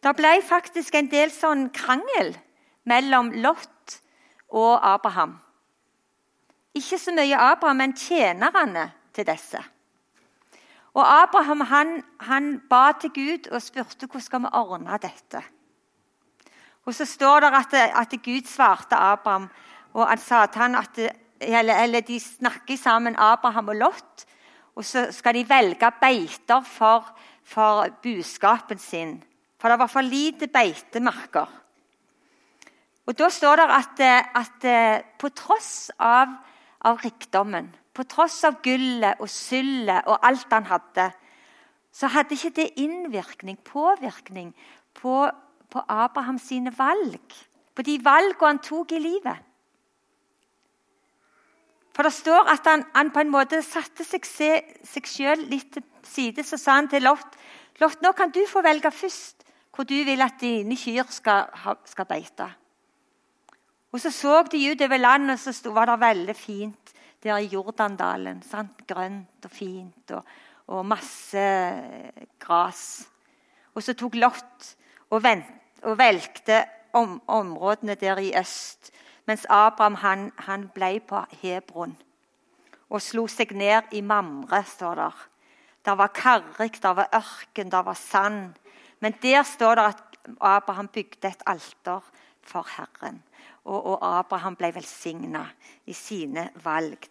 Det 0.03 0.13
ble 0.15 0.37
faktisk 0.47 0.95
en 0.95 1.09
del 1.11 1.33
sånn 1.35 1.65
krangel 1.75 2.31
mellom 2.87 3.33
Lot 3.43 3.97
og 4.55 4.79
Abraham. 4.79 5.33
Ikke 6.71 6.95
så 7.01 7.11
mye 7.11 7.35
Abraham, 7.35 7.81
men 7.83 7.95
tjenerne 7.97 8.85
til 9.11 9.27
disse. 9.27 9.59
Og 10.95 11.03
Abraham 11.03 11.65
han, 11.67 11.91
han 12.23 12.47
ba 12.71 12.93
til 13.01 13.11
Gud 13.11 13.51
og 13.51 13.61
spurte 13.67 14.07
hvordan 14.07 14.23
skal 14.23 14.45
vi 14.45 14.53
ordne 14.61 15.03
dette. 15.03 15.43
Og 16.87 16.95
Så 16.95 17.05
står 17.05 17.43
det 17.43 17.51
at, 17.53 17.73
at 17.99 18.15
Gud 18.23 18.47
svarte 18.47 18.95
Abraham, 18.95 19.49
og 19.93 20.07
han 20.07 20.17
sa 20.17 20.45
til 20.45 20.61
han 20.61 20.75
at 20.75 21.03
eller, 21.41 21.83
eller 21.83 21.99
de 21.99 22.19
snakker 22.19 22.77
sammen, 22.77 23.15
Abraham 23.15 23.67
og 23.67 23.75
Lot. 23.75 24.25
Og 24.79 24.85
så 24.87 25.09
skal 25.11 25.35
de 25.35 25.43
velge 25.43 25.89
beiter 25.99 26.63
for, 26.63 27.07
for 27.43 27.89
buskapen 28.03 28.79
sin. 28.79 29.17
For 29.59 29.67
det 29.67 29.79
var 29.81 29.91
for 29.91 30.05
lite 30.07 30.47
beitemarker. 30.47 31.49
Og 33.09 33.17
Da 33.17 33.27
står 33.33 33.57
det 33.59 33.65
at, 33.73 34.01
at 34.37 34.65
på 35.19 35.31
tross 35.35 35.89
av, 35.99 36.31
av, 36.85 36.99
rikdommen, 37.03 37.71
på 37.91 38.05
tross 38.07 38.43
av 38.47 38.61
gullet 38.63 39.19
og 39.19 39.27
sølvet 39.33 40.05
og 40.07 40.21
alt 40.23 40.53
han 40.53 40.69
hadde, 40.69 41.09
så 41.91 42.07
hadde 42.13 42.37
ikke 42.37 42.53
det 42.61 42.69
innvirkning, 42.77 43.57
påvirkning, 43.65 44.53
på, 44.93 45.25
på 45.69 45.83
Abrahams 45.89 46.51
valg. 46.77 47.35
På 47.75 47.81
de 47.81 47.97
valgene 48.03 48.47
han 48.47 48.61
tok 48.63 48.93
i 48.93 49.01
livet. 49.01 49.48
For 51.99 52.07
det 52.07 52.15
står 52.15 52.47
at 52.47 52.63
han, 52.63 52.85
han 52.95 53.09
på 53.11 53.19
en 53.25 53.31
måte 53.33 53.57
satte 53.59 54.05
seg, 54.07 54.23
se, 54.23 54.53
seg 54.87 55.07
selv 55.11 55.49
litt 55.51 55.73
til 55.75 55.83
side. 56.07 56.45
Så 56.47 56.55
sa 56.55 56.77
han 56.77 56.87
til 56.87 57.03
Lot 57.03 57.33
Lot, 57.83 57.97
nå 57.99 58.13
kan 58.15 58.31
du 58.31 58.39
få 58.47 58.61
velge 58.63 58.87
først 58.87 59.43
hvor 59.75 59.83
du 59.87 59.97
vil 60.07 60.23
at 60.23 60.37
dine 60.39 60.77
kyr 60.79 61.11
skal, 61.11 61.51
skal 61.87 62.07
beite. 62.07 62.47
Og 63.91 63.99
Så 63.99 64.13
så 64.15 64.43
de 64.47 64.61
utover 64.71 64.97
landet, 64.97 65.43
og 65.47 65.55
så 65.55 65.71
var 65.75 65.91
det 65.91 65.99
veldig 65.99 66.35
fint 66.35 66.93
der 67.23 67.35
i 67.37 67.51
Jordandalen. 67.51 68.41
Sant? 68.47 68.87
Grønt 68.87 69.43
og 69.43 69.51
fint 69.51 70.11
og, 70.15 70.23
og 70.67 70.85
masse 70.87 71.45
gras. 72.39 73.09
Og 73.75 73.83
så 73.83 73.93
tok 73.93 74.15
Lot 74.15 74.71
og, 75.09 75.19
vent, 75.23 75.51
og 75.83 75.99
velgte 75.99 76.63
om, 76.93 77.19
områdene 77.27 77.99
der 77.99 78.23
i 78.23 78.31
øst 78.39 78.91
mens 79.29 79.45
Abraham 79.49 79.99
han, 80.01 80.31
han 80.47 80.69
ble 80.73 80.95
på 81.05 81.21
Hebron 81.43 81.93
og 82.89 83.01
slo 83.05 83.27
seg 83.29 83.51
ned 83.53 83.91
i 83.93 84.01
Mamre, 84.01 84.63
står 84.65 84.95
der. 84.97 85.17
Det 85.85 85.93
var 85.97 86.09
karrig, 86.13 86.71
det 86.81 86.93
var 86.97 87.11
ørken, 87.13 87.69
det 87.69 87.81
var 87.85 87.97
sand. 87.97 88.55
Men 88.99 89.13
der 89.21 89.43
står 89.45 89.75
det 89.77 89.83
at 89.91 90.17
Abraham 90.41 90.87
bygde 90.87 91.29
et 91.29 91.43
alter 91.45 92.01
for 92.41 92.65
Herren. 92.75 93.21
Og, 93.63 93.85
og 93.85 94.19
Abraham 94.19 94.57
ble 94.57 94.71
velsigna 94.75 95.45
i 95.85 95.93
sine 95.93 96.49
valg. 96.63 97.05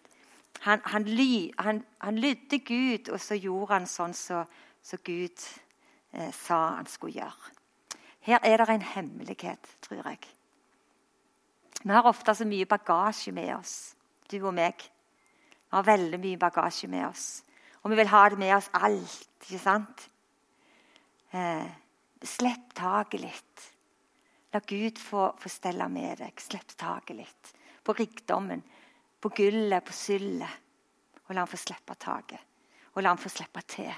Han, 0.65 0.81
han, 0.91 1.07
han, 1.59 1.83
han, 2.01 2.19
lydde 2.19 2.59
Gud, 2.59 3.09
og 3.09 3.21
så 3.23 3.39
gjorde 3.39 3.73
han 3.77 3.87
sånn 3.87 4.13
som 4.13 4.43
så, 4.43 4.67
så 4.83 4.99
Gud 5.03 5.45
eh, 6.11 6.33
sa 6.35 6.75
han 6.75 6.91
skulle 6.91 7.21
gjøre. 7.21 7.55
Her 8.27 8.43
er 8.43 8.59
det 8.59 8.75
en 8.75 8.89
hemmelighet, 8.91 9.71
tror 9.87 10.03
jeg. 10.03 10.27
Vi 11.83 11.93
har 11.95 12.07
ofte 12.07 12.35
så 12.35 12.45
mye 12.47 12.67
bagasje 12.67 13.31
med 13.31 13.53
oss, 13.55 13.95
du 14.27 14.37
og 14.41 14.53
meg. 14.55 14.81
Vi 15.69 15.77
har 15.77 15.85
veldig 15.87 16.19
mye 16.19 16.39
bagasje 16.41 16.89
med 16.91 17.05
oss. 17.07 17.27
Og 17.83 17.91
vi 17.91 17.99
vil 17.99 18.11
ha 18.11 18.23
det 18.29 18.39
med 18.41 18.55
oss 18.57 18.67
alt, 18.75 19.27
ikke 19.45 19.61
sant? 19.63 20.09
Eh, 21.31 21.67
slipp 22.25 22.73
taket 22.75 23.23
litt. 23.23 23.67
La 24.51 24.59
Gud 24.65 24.97
få, 24.99 25.29
få 25.39 25.51
stelle 25.51 25.87
med 25.93 26.19
deg. 26.23 26.41
Slipp 26.41 26.73
taket 26.75 27.15
litt. 27.15 27.53
På 27.85 27.93
rikdommen, 27.95 28.63
på 29.21 29.31
gullet, 29.37 29.85
på 29.85 29.95
sølvet. 29.95 30.65
Og 31.27 31.35
la 31.35 31.45
han 31.45 31.51
få 31.51 31.59
slippe 31.61 31.95
taket. 32.01 32.41
Og 32.95 33.03
la 33.03 33.13
han 33.13 33.21
få 33.21 33.29
slippe 33.31 33.63
til. 33.69 33.93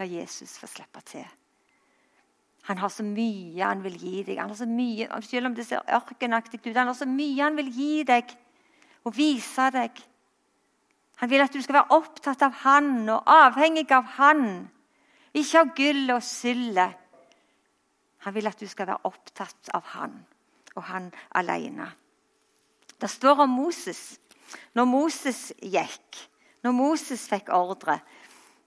La 0.00 0.08
Jesus 0.08 0.56
få 0.58 0.66
slippe 0.66 1.04
til. 1.06 1.28
Han 2.68 2.78
har 2.78 2.92
så 2.94 3.02
mye 3.02 3.64
han 3.64 3.82
vil 3.82 3.96
gi 3.98 4.22
deg. 4.22 4.38
Han 4.38 4.52
har 4.52 4.58
så 4.58 4.68
mye, 4.70 5.08
Selv 5.26 5.50
om 5.50 5.54
det 5.54 5.66
ser 5.66 5.82
ørkenaktig 5.82 6.60
ut, 6.62 6.76
han 6.76 6.86
har 6.86 6.94
så 6.94 7.08
mye 7.10 7.42
han 7.42 7.58
vil 7.58 7.70
gi 7.74 8.02
deg 8.06 8.34
og 9.04 9.16
vise 9.16 9.70
deg. 9.74 9.98
Han 11.22 11.30
vil 11.30 11.42
at 11.42 11.54
du 11.54 11.62
skal 11.62 11.80
være 11.80 11.98
opptatt 11.98 12.42
av 12.42 12.54
han 12.62 13.08
og 13.10 13.28
avhengig 13.30 13.90
av 13.94 14.06
han. 14.18 14.44
Ikke 15.34 15.62
av 15.62 15.72
gull 15.76 16.10
og 16.14 16.22
sylle. 16.22 16.86
Han 18.22 18.34
vil 18.34 18.46
at 18.46 18.60
du 18.60 18.68
skal 18.70 18.86
være 18.86 19.10
opptatt 19.10 19.72
av 19.74 19.86
han 19.96 20.14
og 20.76 20.84
han 20.86 21.10
alene. 21.38 21.88
Det 23.00 23.10
står 23.10 23.42
om 23.44 23.50
Moses. 23.50 24.20
Når 24.76 24.86
Moses 24.86 25.40
gikk, 25.58 26.18
når 26.62 26.74
Moses 26.76 27.22
fikk 27.30 27.48
ordre 27.56 27.96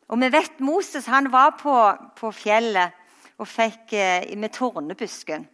Og 0.09 0.17
vi 0.19 0.29
vet 0.33 0.59
Moses 0.59 1.05
han 1.05 1.29
var 1.31 1.53
på, 1.59 1.73
på 2.17 2.31
fjellet 2.33 3.04
og 3.37 3.47
fikk 3.47 3.93
eh, 3.93 4.37
med 4.37 4.53
tornebusken. 4.55 5.47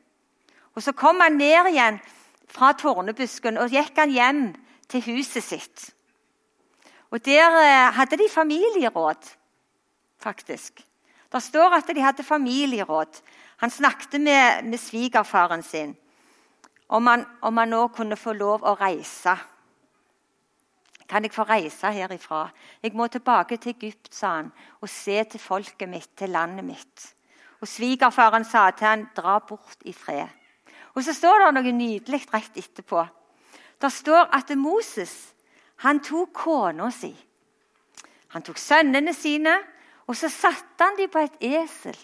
Og 0.75 0.83
Så 0.83 0.91
kom 0.91 1.19
han 1.19 1.37
ned 1.37 1.71
igjen 1.73 1.99
fra 2.51 2.73
tornebusken 2.77 3.57
og 3.57 3.73
gikk 3.73 3.97
han 3.97 4.13
hjem 4.13 4.43
til 4.91 5.03
huset 5.09 5.43
sitt. 5.43 5.89
Og 7.11 7.25
Der 7.25 7.57
eh, 7.61 7.93
hadde 7.93 8.17
de 8.17 8.29
familieråd, 8.29 9.35
faktisk. 10.19 10.85
Det 11.31 11.43
står 11.43 11.77
at 11.77 11.87
de 11.87 12.01
hadde 12.01 12.23
familieråd. 12.23 13.21
Han 13.57 13.69
snakket 13.69 14.21
med, 14.21 14.63
med 14.63 14.79
svigerfaren 14.79 15.63
sin 15.63 15.95
om 16.91 17.07
han, 17.07 17.25
om 17.41 17.57
han 17.57 17.69
nå 17.71 17.87
kunne 17.95 18.17
få 18.19 18.33
lov 18.35 18.65
å 18.67 18.75
reise. 18.75 19.35
Kan 21.07 21.23
jeg 21.23 21.31
få 21.31 21.45
reise 21.47 21.91
herifra? 21.91 22.49
Jeg 22.83 22.95
må 22.95 23.07
tilbake 23.07 23.57
til 23.57 23.75
Egypt, 23.75 24.11
sa 24.15 24.35
han, 24.37 24.51
og 24.81 24.91
se 24.91 25.23
til 25.23 25.39
folket 25.39 25.89
mitt, 25.89 26.09
til 26.19 26.33
landet 26.35 26.67
mitt. 26.67 27.05
Og 27.61 27.67
svigerfaren 27.67 28.45
sa 28.45 28.71
til 28.71 28.87
han, 28.87 29.09
'Dra 29.15 29.39
bort 29.39 29.77
i 29.85 29.93
fred'. 29.93 30.29
Og 30.95 31.03
Så 31.03 31.13
står 31.13 31.45
det 31.45 31.53
noe 31.53 31.71
nydelig 31.71 32.33
rett 32.33 32.57
etterpå. 32.57 33.07
Det 33.81 33.91
står 33.91 34.29
at 34.33 34.57
Moses 34.57 35.33
han 35.75 35.99
tok 35.99 36.33
kona 36.33 36.91
si. 36.91 37.11
Han 38.27 38.41
tok 38.41 38.57
sønnene 38.57 39.13
sine, 39.13 39.55
og 40.07 40.15
så 40.15 40.29
satte 40.29 40.83
han 40.83 40.97
dem 40.97 41.09
på 41.09 41.19
et 41.19 41.37
esel. 41.41 41.97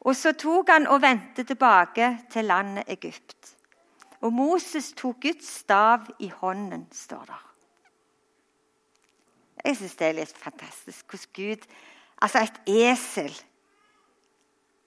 Og 0.00 0.16
så 0.16 0.32
tok 0.32 0.70
han 0.70 0.86
og 0.86 1.02
vendte 1.02 1.44
tilbake 1.44 2.18
til 2.30 2.44
landet 2.44 2.84
Egypt. 2.86 3.56
Og 4.20 4.32
Moses 4.32 4.92
tok 4.92 5.20
Guds 5.20 5.48
stav 5.62 6.06
i 6.18 6.28
hånden, 6.28 6.86
står 6.92 7.24
det. 7.26 7.40
Jeg 9.64 9.76
syns 9.76 9.96
det 9.96 10.06
er 10.06 10.18
litt 10.18 10.38
fantastisk 10.38 11.06
hvordan 11.06 11.34
Gud 11.34 11.66
Altså, 12.22 12.38
et 12.38 12.60
esel 12.70 13.32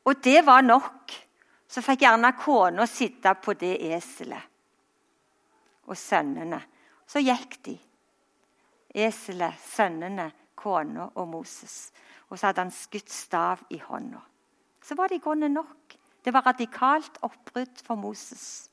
og 0.05 0.23
det 0.23 0.45
var 0.45 0.61
nok. 0.61 1.13
Så 1.67 1.81
fikk 1.83 2.05
gjerne 2.05 2.31
kona 2.37 2.85
sitte 2.87 3.33
på 3.41 3.55
det 3.57 3.73
eselet. 3.95 4.51
Og 5.89 5.97
sønnene. 5.97 6.61
Så 7.05 7.21
gikk 7.21 7.57
de. 7.65 7.75
Eselet, 8.95 9.57
sønnene, 9.59 10.29
kona 10.55 11.09
og 11.15 11.27
Moses. 11.27 11.91
Og 12.29 12.37
så 12.39 12.47
hadde 12.47 12.63
han 12.63 12.73
skutt 12.73 13.11
stav 13.11 13.65
i 13.73 13.81
hånda. 13.81 14.21
Så 14.81 14.95
var 14.95 15.13
i 15.13 15.19
grunnen 15.21 15.53
nok. 15.57 15.97
Det 16.25 16.33
var 16.33 16.45
radikalt 16.45 17.19
oppbrudd 17.25 17.81
for 17.85 17.99
Moses 17.99 18.69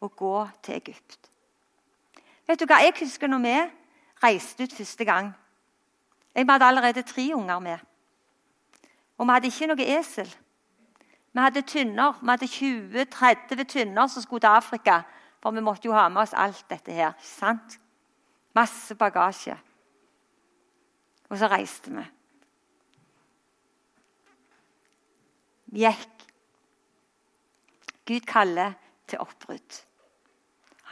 å 0.00 0.08
gå 0.08 0.36
til 0.64 0.78
Egypt. 0.78 1.30
Vet 2.44 2.60
du 2.60 2.68
hva 2.68 2.82
jeg 2.84 2.96
husker 3.00 3.28
når 3.28 3.42
vi 3.44 3.56
reiste 4.24 4.64
ut 4.64 4.76
første 4.76 5.04
gang? 5.08 5.32
Jeg 6.34 6.48
hadde 6.48 6.68
allerede 6.68 7.04
tre 7.06 7.24
unger 7.36 7.60
med. 7.62 7.78
Og 9.18 9.26
vi 9.26 9.32
hadde 9.32 9.50
ikke 9.50 9.68
noe 9.70 9.86
esel. 9.98 10.30
Vi 11.34 11.40
hadde 11.40 11.62
tynner. 11.62 12.18
Vi 12.20 12.30
hadde 12.30 12.46
20-30 12.46 13.64
tynner 13.64 14.06
som 14.06 14.22
skulle 14.22 14.40
til 14.40 14.54
Afrika. 14.54 15.02
For 15.42 15.50
vi 15.50 15.60
måtte 15.60 15.88
jo 15.88 15.94
ha 15.94 16.08
med 16.08 16.22
oss 16.22 16.32
alt 16.32 16.64
dette 16.70 16.92
her. 16.92 17.12
sant? 17.20 17.80
Masse 18.54 18.94
bagasje. 18.94 19.58
Og 21.28 21.38
så 21.38 21.46
reiste 21.46 21.90
vi. 21.90 22.04
Vi 25.66 25.82
gikk. 25.82 26.26
Gud 28.06 28.20
kaller 28.20 28.72
til 29.08 29.18
oppbrudd. 29.18 29.84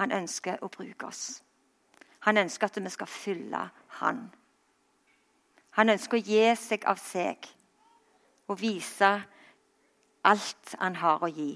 Han 0.01 0.13
ønsker 0.13 0.59
å 0.63 0.69
bruke 0.69 1.07
oss. 1.07 1.43
Han 2.27 2.39
ønsker 2.39 2.67
at 2.67 2.79
vi 2.83 2.91
skal 2.91 3.07
fylle 3.07 3.69
Han. 4.01 4.31
Han 5.71 5.89
ønsker 5.89 6.19
å 6.19 6.25
gi 6.27 6.55
seg 6.57 6.85
av 6.85 6.99
seg 6.99 7.49
og 8.49 8.61
vise 8.61 9.11
alt 10.25 10.75
han 10.81 10.97
har 11.01 11.23
å 11.23 11.31
gi. 11.31 11.53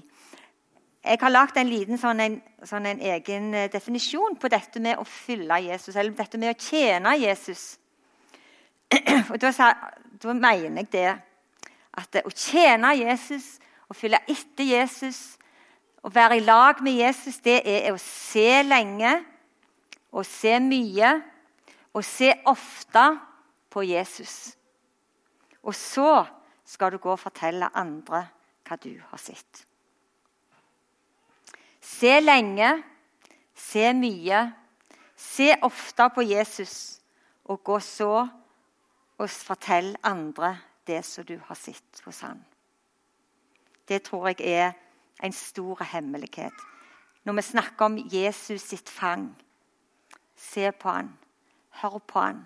Jeg 1.07 1.19
har 1.21 1.31
lagd 1.31 1.57
en 1.59 1.69
liten 1.71 1.99
sånn 1.99 2.19
en, 2.19 2.35
sånn 2.67 2.87
en 2.89 2.99
egen 3.13 3.53
eh, 3.55 3.69
definisjon 3.71 4.35
på 4.39 4.49
dette 4.51 4.81
med 4.83 4.99
å 4.99 5.05
fylle 5.07 5.61
Jesus, 5.63 5.95
eller 5.95 6.15
dette 6.17 6.39
med 6.41 6.51
å 6.51 6.59
tjene 6.59 7.13
Jesus. 7.21 7.77
Og 9.31 9.37
Da, 9.39 9.71
da 10.19 10.33
mener 10.33 10.81
jeg 10.81 10.91
det 10.91 11.07
at 11.97 12.19
å 12.25 12.33
tjene 12.33 12.91
Jesus, 12.99 13.55
å 13.87 13.95
fylle 13.95 14.19
etter 14.27 14.67
Jesus, 14.67 15.37
å 16.03 16.11
være 16.13 16.37
i 16.37 16.43
lag 16.43 16.81
med 16.83 16.99
Jesus, 16.99 17.39
det 17.43 17.61
er 17.65 17.91
å 17.93 18.01
se 18.01 18.61
lenge, 18.67 19.15
å 20.11 20.23
se 20.27 20.57
mye, 20.63 21.13
å 21.95 22.03
se 22.03 22.33
ofte 22.47 23.05
på 23.73 23.83
Jesus. 23.87 24.57
Og 25.63 25.75
så 25.75 26.11
skal 26.67 26.91
du 26.91 26.99
gå 26.99 27.13
og 27.15 27.21
fortelle 27.21 27.69
andre 27.75 28.25
hva 28.67 28.75
du 28.83 28.91
har 29.09 29.21
sett. 29.21 29.63
Se 31.81 32.19
lenge, 32.19 32.67
se 33.55 33.93
mye, 33.95 34.41
se 35.15 35.53
ofte 35.63 36.09
på 36.13 36.25
Jesus 36.27 36.75
og 37.47 37.63
gå 37.63 37.79
så 37.79 38.11
og 39.17 39.29
fortell 39.29 39.95
andre 40.03 40.57
det 40.87 40.99
som 41.05 41.25
du 41.25 41.37
har 41.47 41.55
sett 41.55 42.01
hos 42.05 42.19
han. 42.27 42.43
Det 43.87 44.03
tror 44.03 44.27
jeg 44.27 44.43
er 44.51 44.73
en 45.23 45.33
stor 45.33 45.83
hemmelighet. 45.83 46.53
Når 47.23 47.33
vi 47.33 47.41
snakker 47.41 47.85
om 47.85 47.97
Jesus 48.11 48.61
sitt 48.61 48.89
fang, 48.89 49.31
se 50.35 50.71
på 50.71 50.89
han, 50.89 51.09
hør 51.81 51.97
på 51.97 52.19
han, 52.19 52.45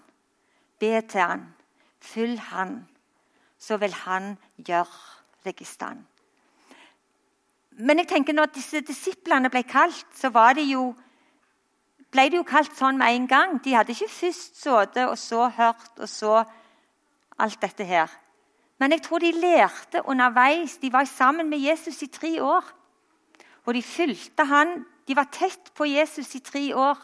be 0.79 1.01
til 1.01 1.21
han, 1.21 1.43
følg 1.99 2.39
han, 2.39 2.88
så 3.62 3.78
vil 3.78 3.93
han 4.06 4.34
gjøre 4.58 5.45
deg 5.45 5.62
i 5.62 5.67
stand. 5.67 6.02
Men 7.82 8.02
jeg 8.02 8.10
tenker 8.10 8.36
når 8.36 8.52
disse 8.56 8.82
disiplene 8.86 9.50
ble 9.54 9.62
kalt, 9.63 10.08
så 10.17 10.30
det 10.58 10.65
jo 10.67 10.91
ble 12.12 12.28
det 12.28 12.41
jo 12.41 12.47
kalt 12.47 12.74
sånn 12.76 13.00
med 13.00 13.15
en 13.15 13.28
gang. 13.30 13.54
De 13.63 13.76
hadde 13.76 13.93
ikke 13.93 14.12
først 14.12 14.60
sittet 14.60 15.06
og 15.08 15.17
så 15.17 15.47
hørt 15.56 16.02
og 16.02 16.10
så 16.10 16.41
alt 17.39 17.62
dette 17.62 17.88
her. 17.88 18.12
Men 18.82 18.91
jeg 18.91 19.04
tror 19.06 19.21
de 19.24 19.32
lærte 19.32 20.02
underveis. 20.10 20.78
De 20.82 20.91
var 20.91 21.06
sammen 21.06 21.50
med 21.50 21.62
Jesus 21.62 22.02
i 22.02 22.10
tre 22.12 22.41
år. 22.43 22.65
Og 23.65 23.74
de 23.78 23.84
fulgte 23.86 24.45
han. 24.50 24.82
De 25.08 25.15
var 25.15 25.30
tett 25.32 25.71
på 25.78 25.86
Jesus 25.86 26.36
i 26.36 26.41
tre 26.43 26.63
år. 26.76 26.97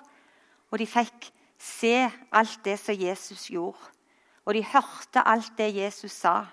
Og 0.71 0.79
de 0.81 0.87
fikk 0.89 1.29
se 1.61 2.09
alt 2.31 2.59
det 2.65 2.79
som 2.81 2.97
Jesus 2.97 3.47
gjorde. 3.53 3.93
Og 4.47 4.55
de 4.55 4.63
hørte 4.63 5.23
alt 5.27 5.51
det 5.59 5.73
Jesus 5.75 6.11
sa. 6.23 6.45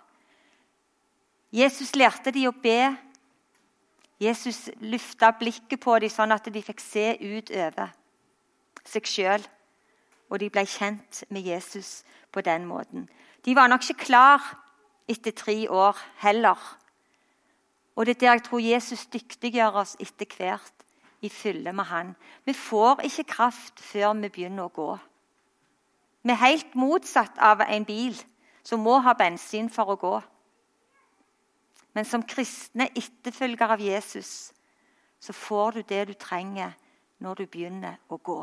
Jesus 1.54 1.94
lærte 1.94 2.32
de 2.34 2.48
å 2.50 2.54
be. 2.64 2.90
Jesus 4.18 4.66
løfta 4.82 5.30
blikket 5.38 5.78
på 5.82 5.94
dem 6.02 6.10
sånn 6.10 6.34
at 6.34 6.48
de 6.50 6.62
fikk 6.62 6.82
se 6.82 7.12
utover 7.22 7.92
seg 8.84 9.06
sjøl. 9.06 9.46
Og 10.32 10.40
de 10.42 10.50
ble 10.50 10.64
kjent 10.66 11.22
med 11.30 11.46
Jesus 11.46 12.02
på 12.34 12.42
den 12.42 12.66
måten. 12.66 13.06
De 13.46 13.54
var 13.54 13.70
nok 13.70 13.84
ikke 13.86 14.08
klar 14.08 14.42
etter 15.06 15.36
tre 15.36 15.56
år 15.70 15.98
heller. 16.24 16.58
Og 17.94 18.06
det 18.06 18.16
er 18.16 18.20
der 18.20 18.32
jeg 18.32 18.44
tror 18.48 18.64
Jesus 18.64 19.06
dyktiggjør 19.06 19.82
oss 19.84 19.96
etter 20.02 20.26
hvert 20.26 20.86
i 21.22 21.30
fylle 21.30 21.72
med 21.72 21.84
Han. 21.84 22.14
Vi 22.44 22.52
får 22.52 23.04
ikke 23.06 23.30
kraft 23.36 23.80
før 23.80 24.16
vi 24.18 24.28
begynner 24.28 24.66
å 24.66 24.74
gå. 24.74 24.92
Vi 26.24 26.32
er 26.32 26.40
helt 26.40 26.74
motsatt 26.74 27.36
av 27.36 27.60
en 27.68 27.84
bil 27.84 28.16
som 28.64 28.80
må 28.80 28.96
ha 29.04 29.12
bensin 29.12 29.68
for 29.68 29.92
å 29.92 29.98
gå. 30.00 30.14
Men 31.94 32.08
som 32.08 32.24
kristne 32.24 32.88
etterfølger 32.96 33.74
av 33.76 33.82
Jesus 33.84 34.52
så 35.20 35.32
får 35.36 35.76
du 35.76 35.82
det 35.88 36.02
du 36.08 36.14
trenger 36.16 36.72
når 37.20 37.42
du 37.42 37.44
begynner 37.46 38.00
å 38.08 38.16
gå. 38.16 38.40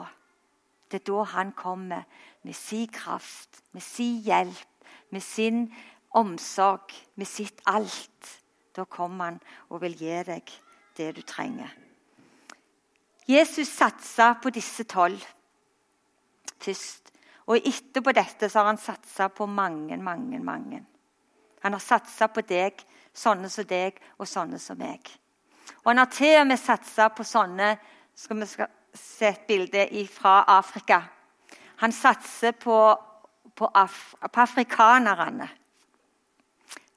Det 0.91 1.01
er 1.01 1.07
da 1.09 1.25
han 1.33 1.51
kommer 1.57 2.05
med 2.43 2.55
sin 2.55 2.87
kraft, 2.87 3.63
med 3.71 3.81
sin 3.81 4.21
hjelp, 4.21 4.87
med 5.09 5.23
sin 5.23 5.67
omsorg, 6.17 6.93
med 7.15 7.27
sitt 7.27 7.61
alt. 7.65 8.37
Da 8.75 8.85
kommer 8.85 9.25
han 9.25 9.39
og 9.69 9.81
vil 9.81 9.97
gi 9.97 10.17
deg 10.27 10.53
det 10.97 11.11
du 11.17 11.21
trenger. 11.25 11.69
Jesus 13.27 13.69
satsa 13.73 14.33
på 14.41 14.49
disse 14.53 14.83
tolv 14.83 15.21
først. 16.61 17.10
Og 17.49 17.57
etterpå 17.57 18.13
dette 18.13 18.49
så 18.49 18.61
har 18.61 18.71
han 18.71 18.81
satsa 18.81 19.29
på 19.33 19.47
mange, 19.49 19.97
mange, 19.97 20.39
mange. 20.39 20.83
Han 21.61 21.73
har 21.73 21.83
satsa 21.83 22.27
på 22.27 22.43
deg, 22.47 22.77
sånne 23.13 23.49
som 23.49 23.67
deg 23.69 23.97
og 24.17 24.29
sånne 24.29 24.59
som 24.61 24.77
meg. 24.79 25.09
Og 25.81 25.91
han 25.91 26.01
har 26.01 26.11
til 26.13 26.37
og 26.41 26.47
med 26.49 26.61
satsa 26.61 27.09
på 27.13 27.25
sånne 27.25 27.73
skal 28.17 28.41
vi 28.41 28.47
se 28.97 29.29
et 29.29 29.47
bilde 29.47 29.87
fra 30.11 30.41
Afrika. 30.47 31.01
Han 31.81 31.91
satser 31.91 32.51
på, 32.51 32.77
på, 33.55 33.69
Af 33.73 34.15
på 34.31 34.41
afrikanerne. 34.41 35.47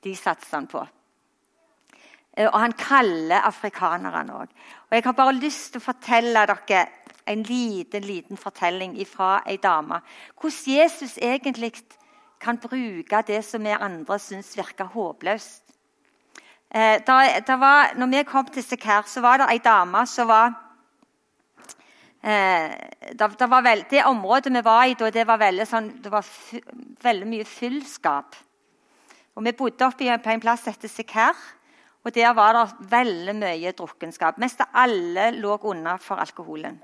De 0.04 0.16
satser 0.16 0.56
han 0.58 0.66
på. 0.66 0.82
Eh, 2.36 2.48
og 2.48 2.60
han 2.60 2.72
kaller 2.72 3.46
afrikanerne 3.46 4.36
òg. 4.42 4.52
Og 4.90 4.96
jeg 4.96 5.04
har 5.04 5.16
bare 5.16 5.38
lyst 5.38 5.72
til 5.72 5.80
å 5.80 5.86
fortelle 5.86 6.46
dere 6.46 6.84
en 7.26 7.42
liten 7.42 8.02
liten 8.02 8.36
fortelling 8.36 8.96
fra 9.06 9.42
ei 9.46 9.56
dame. 9.56 10.00
Hvordan 10.40 10.74
Jesus 10.76 11.18
egentlig 11.18 11.72
kan 12.40 12.58
bruke 12.58 13.22
det 13.26 13.44
som 13.44 13.64
vi 13.64 13.68
andre 13.72 14.18
syns 14.18 14.56
virker 14.56 14.84
håpløst. 14.84 15.62
Eh, 16.74 17.00
da, 17.06 17.40
der 17.46 17.56
var, 17.56 17.94
når 17.96 18.06
vi 18.06 18.22
kom 18.22 18.46
til 18.46 18.62
Sekher, 18.62 19.02
så 19.06 19.20
var 19.20 19.38
det 19.38 19.50
ei 19.50 19.58
dame 19.58 20.06
som 20.06 20.28
var 20.28 20.64
Eh, 22.24 22.70
det, 23.12 23.26
da 23.36 23.46
var 23.52 23.60
vel, 23.66 23.82
det, 23.90 24.00
området 24.08 24.52
vi 24.52 24.62
var 24.64 24.86
i 24.88 24.94
da, 24.96 25.10
det 25.12 25.26
var 25.28 25.42
veldig, 25.42 25.64
sånn, 25.68 25.90
det 26.00 26.08
var 26.08 26.24
veldig 27.04 27.26
mye 27.28 27.44
fyllskap. 27.44 28.38
Og 29.36 29.44
Vi 29.44 29.52
bodde 29.52 29.84
oppe 29.84 30.16
på 30.24 30.32
en 30.32 30.40
plass 30.40 30.64
etter 30.70 30.88
Sekher, 30.88 31.36
og 32.00 32.14
der 32.16 32.32
var 32.32 32.56
det 32.56 32.88
veldig 32.88 33.34
mye 33.36 33.72
drukkenskap. 33.76 34.38
Mest 34.40 34.64
alle 34.72 35.34
lå 35.36 35.58
unna 35.68 35.98
for 36.00 36.16
alkoholen. 36.16 36.80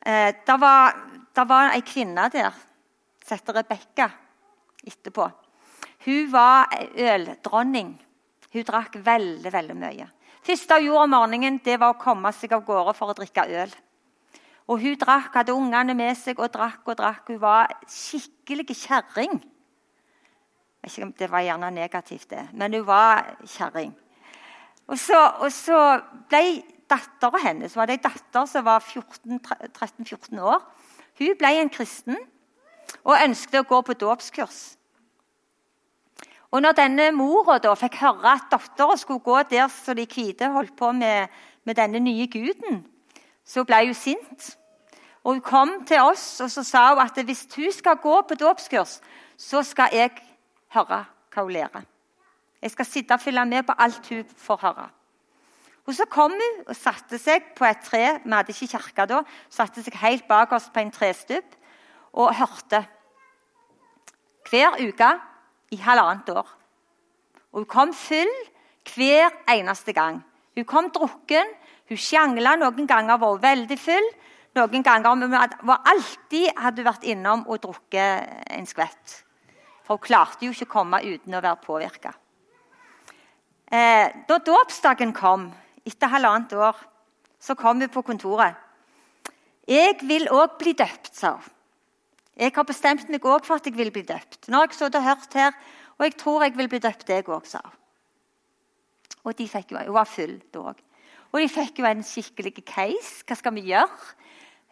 Eh, 0.00 0.34
det 0.46 0.56
var, 0.60 0.96
det 1.34 1.44
var 1.48 1.74
ei 1.74 1.82
kvinne 1.84 2.28
der 2.32 2.54
som 3.24 3.36
heter 3.36 3.60
Rebekka 3.60 4.08
etterpå. 4.86 5.28
Hun 6.06 6.32
var 6.32 6.72
øldronning. 6.96 7.92
Hun 8.50 8.66
drakk 8.66 8.96
veldig 9.04 9.52
veldig 9.52 9.76
mye. 9.76 10.08
Første 10.42 10.78
hun 10.78 10.88
gjorde 10.88 11.04
om 11.04 11.14
morgenen, 11.14 11.60
det 11.64 11.76
var 11.78 11.92
å 11.92 12.00
komme 12.00 12.32
seg 12.32 12.56
av 12.56 12.64
gårde 12.66 12.96
for 12.96 13.12
å 13.12 13.16
drikke 13.18 13.44
øl. 13.62 13.72
Og 14.70 14.80
hun 14.80 14.96
drakk, 14.98 15.34
hadde 15.34 15.54
ungene 15.54 15.94
med 15.98 16.16
seg 16.18 16.40
og 16.40 16.50
drakk 16.54 16.88
og 16.88 16.96
drakk. 16.98 17.28
Hun 17.28 17.40
var 17.42 17.70
skikkelig 17.90 18.70
kjerring. 18.72 19.40
Det 21.18 21.28
var 21.28 21.44
gjerne 21.44 21.68
negativt, 21.74 22.30
det, 22.30 22.46
men 22.56 22.72
hun 22.72 22.86
var 22.88 23.34
kjerring. 23.44 23.92
Og 24.88 24.96
og 25.44 25.52
så 25.52 25.80
ble 26.30 26.62
dattera 26.90 27.40
hennes 27.44 27.76
var 27.76 27.88
det 27.88 27.98
en 27.98 28.10
datter 28.10 28.46
som 28.50 28.66
var 28.66 28.84
13-14 28.84 30.40
år. 30.40 30.60
Hun 31.18 31.38
ble 31.38 31.54
en 31.60 31.72
kristen 31.72 32.18
og 33.04 33.16
ønsket 33.16 33.60
å 33.60 33.68
gå 33.68 33.80
på 33.86 33.96
dåpskurs. 34.00 34.60
Og 36.50 36.62
når 36.64 36.74
denne 36.74 37.10
mora 37.14 37.60
da 37.62 37.76
fikk 37.78 38.00
høre 38.02 38.34
at 38.34 38.48
dattera 38.50 38.96
skulle 38.98 39.22
gå 39.22 39.36
der 39.50 39.68
så 39.70 39.94
de 39.94 40.06
hvite 40.10 40.50
holdt 40.50 40.74
på 40.78 40.90
med, 40.92 41.28
med 41.64 41.78
denne 41.78 42.00
nye 42.02 42.26
guden, 42.26 42.82
så 43.46 43.62
ble 43.64 43.84
hun 43.86 43.94
sint. 43.94 44.56
Og 45.22 45.34
Hun 45.34 45.40
kom 45.44 45.72
til 45.86 46.02
oss 46.02 46.40
og 46.40 46.50
så 46.50 46.64
sa 46.64 46.88
hun 46.94 47.04
at 47.04 47.18
hvis 47.24 47.46
hun 47.54 47.72
skal 47.72 48.00
gå 48.02 48.20
på 48.22 48.34
dåpskurs, 48.34 49.00
så 49.36 49.62
skal 49.62 49.94
jeg 49.94 50.10
høre 50.74 51.04
hva 51.30 51.42
hun 51.42 51.52
lærer. 51.52 51.84
Jeg 52.62 52.70
skal 52.70 52.86
sitte 52.86 53.14
og 53.14 53.20
følge 53.20 53.44
med 53.46 53.62
på 53.66 53.76
alt 53.78 54.08
hun 54.08 54.24
får 54.36 54.58
høre. 54.62 54.88
Og 55.90 55.96
Så 55.98 56.06
kom 56.06 56.30
hun 56.30 56.58
og 56.70 56.76
satte 56.78 57.18
seg 57.18 57.48
på 57.58 57.66
et 57.66 57.80
tre. 57.82 58.04
Vi 58.22 58.30
hadde 58.30 58.52
ikke 58.54 58.76
kirke 58.76 59.06
da. 59.10 59.24
Satte 59.50 59.82
seg 59.82 59.96
helt 59.98 60.28
bak 60.28 60.52
oss 60.54 60.68
på 60.70 60.78
en 60.84 60.92
trestubb 60.94 61.56
og 62.14 62.34
hørte. 62.38 62.84
Hver 64.46 64.76
uke 64.78 65.08
i 65.74 65.78
halvannet 65.82 66.30
år. 66.30 66.46
Og 67.50 67.64
Hun 67.64 67.66
kom 67.66 67.94
full 67.94 68.30
hver 68.94 69.34
eneste 69.50 69.92
gang. 69.92 70.20
Hun 70.54 70.64
kom 70.64 70.90
drukken. 70.94 71.50
Hun 71.88 71.98
sjangla 71.98 72.54
noen 72.54 72.86
ganger, 72.86 73.18
var 73.18 73.34
hun 73.34 73.42
veldig 73.42 73.78
full 73.78 74.06
noen 74.54 74.86
ganger. 74.86 75.14
Men 75.16 75.34
var 75.66 75.82
alltid 75.90 76.52
hadde 76.54 76.84
vært 76.86 77.08
innom 77.10 77.42
og 77.48 77.64
drukket 77.64 78.46
en 78.46 78.70
skvett. 78.70 79.16
For 79.82 79.98
hun 79.98 80.06
klarte 80.06 80.46
jo 80.46 80.54
ikke 80.54 80.70
å 80.70 80.74
komme 80.76 81.02
uten 81.02 81.34
å 81.34 81.42
være 81.42 81.64
påvirka. 81.66 82.14
Eh, 83.70 84.06
da 84.26 84.38
dåpsdagen 84.38 85.12
kom, 85.14 85.50
etter 85.86 86.12
halvannet 86.12 86.52
år, 86.52 86.76
så 87.40 87.54
kom 87.54 87.80
hun 87.80 87.88
på 87.88 88.02
kontoret. 88.02 88.54
'Jeg 89.68 90.00
vil 90.02 90.28
òg 90.28 90.58
bli 90.58 90.72
døpt', 90.72 91.14
sa 91.14 91.32
hun. 91.32 91.50
'Jeg 92.36 92.52
har 92.54 92.64
bestemt 92.64 93.08
meg 93.08 93.24
òg 93.24 93.44
for 93.44 93.54
at 93.54 93.66
jeg 93.66 93.76
vil 93.76 93.90
bli 93.90 94.02
døpt.' 94.02 94.48
Nå 94.48 94.56
har 94.56 94.66
jeg 94.66 94.74
sittet 94.74 94.94
og 94.94 95.02
hørt 95.02 95.34
her, 95.34 95.52
og 95.98 96.04
jeg 96.04 96.16
tror 96.16 96.42
jeg 96.42 96.56
vil 96.56 96.68
bli 96.68 96.78
døpt, 96.78 97.08
jeg 97.08 97.28
òg, 97.28 97.46
sa 97.46 97.60
hun. 97.64 97.76
Og 99.24 99.38
de 99.38 99.48
fikk 99.48 99.70
Hun 99.76 99.94
var 99.94 100.04
full 100.04 100.40
da 100.52 100.58
òg. 100.58 100.78
Og 101.32 101.40
de 101.40 101.48
fikk 101.48 101.78
jo 101.78 101.84
en 101.86 102.02
skikkelig 102.02 102.64
case. 102.66 103.22
Hva 103.26 103.36
skal 103.36 103.54
vi 103.54 103.68
gjøre? 103.70 104.14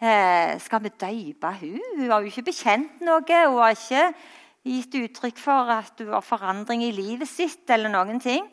Eh, 0.01 0.59
skal 0.59 0.83
vi 0.83 0.89
døype 0.89 1.53
hun? 1.61 1.81
Hun 1.97 2.11
har 2.11 2.21
jo 2.21 2.27
ikke 2.27 2.49
bekjent 2.51 3.01
noe. 3.01 3.23
Hun 3.23 3.59
har 3.59 3.77
ikke 3.77 4.15
gitt 4.65 4.95
uttrykk 4.95 5.39
for 5.39 5.71
at 5.71 5.93
hun 5.99 6.13
har 6.13 6.25
forandring 6.25 6.83
i 6.83 6.91
livet 6.91 7.29
sitt. 7.29 7.71
eller 7.71 7.89
noen 7.89 8.21
ting. 8.21 8.47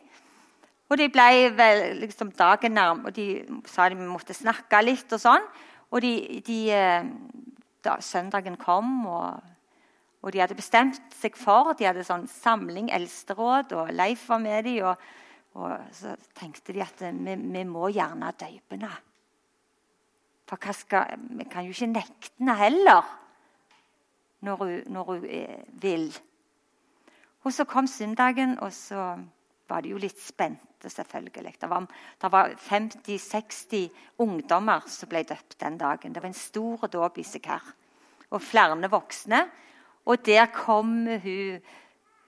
Og 0.86 1.00
de 1.00 1.08
ble 1.10 1.50
vel 1.58 1.98
liksom 1.98 2.30
dagen 2.38 2.76
nærme, 2.76 3.08
og 3.08 3.16
de 3.16 3.42
sa 3.66 3.88
de 3.90 3.98
måtte 3.98 4.36
snakke 4.36 4.82
litt. 4.84 5.10
Og 5.12 5.22
sånn. 5.22 5.46
Og 5.90 6.02
de, 6.02 6.12
de, 6.46 6.60
eh, 6.74 7.08
da 7.86 7.98
søndagen 8.02 8.58
kom, 8.60 9.06
og, 9.10 9.42
og, 10.22 10.30
de 10.34 10.42
hadde 10.42 10.58
bestemt 10.58 11.14
seg 11.14 11.36
for 11.38 11.74
De 11.78 11.86
hadde 11.86 12.06
sånn 12.06 12.26
samling 12.30 12.90
eldsteråd, 12.94 13.74
og 13.78 13.92
Leif 13.94 14.28
var 14.30 14.42
med 14.42 14.66
dem. 14.68 14.86
Og, 14.86 15.10
og 15.56 15.92
så 15.96 16.14
tenkte 16.36 16.74
de 16.76 16.84
at 16.84 17.02
vi, 17.02 17.34
vi 17.34 17.66
må 17.66 17.90
gjerne 17.94 18.34
døype 18.38 18.76
henne. 18.76 18.94
For 20.46 20.72
skal, 20.78 21.16
vi 21.34 21.44
kan 21.50 21.66
jo 21.66 21.74
ikke 21.74 21.94
nekte 21.96 22.36
henne 22.38 22.60
heller. 22.62 23.14
når 24.46 24.56
hun, 24.56 24.82
når 24.86 25.02
hun 25.02 25.24
eh, 25.24 25.62
vil. 25.82 26.18
Og 27.42 27.52
så 27.52 27.64
kom 27.64 27.86
søndagen, 27.86 28.60
og 28.60 28.72
så 28.72 29.16
var 29.68 29.80
de 29.80 29.88
jo 29.88 29.98
litt 29.98 30.20
spente, 30.22 30.75
selvfølgelig. 30.90 31.54
Det 31.60 31.70
var, 31.70 31.86
var 32.22 32.54
50-60 32.68 33.88
ungdommer 34.18 34.86
som 34.90 35.08
ble 35.10 35.22
døpt 35.26 35.58
den 35.60 35.78
dagen. 35.78 36.14
Det 36.14 36.22
var 36.22 36.28
en 36.30 36.38
stor 36.38 36.86
dåp 36.92 37.18
i 37.18 37.24
Sikar. 37.26 37.62
Og 38.30 38.42
flere 38.42 38.90
voksne. 38.90 39.44
Og 40.06 40.26
der 40.26 40.46
kom 40.54 41.06
hun 41.06 41.60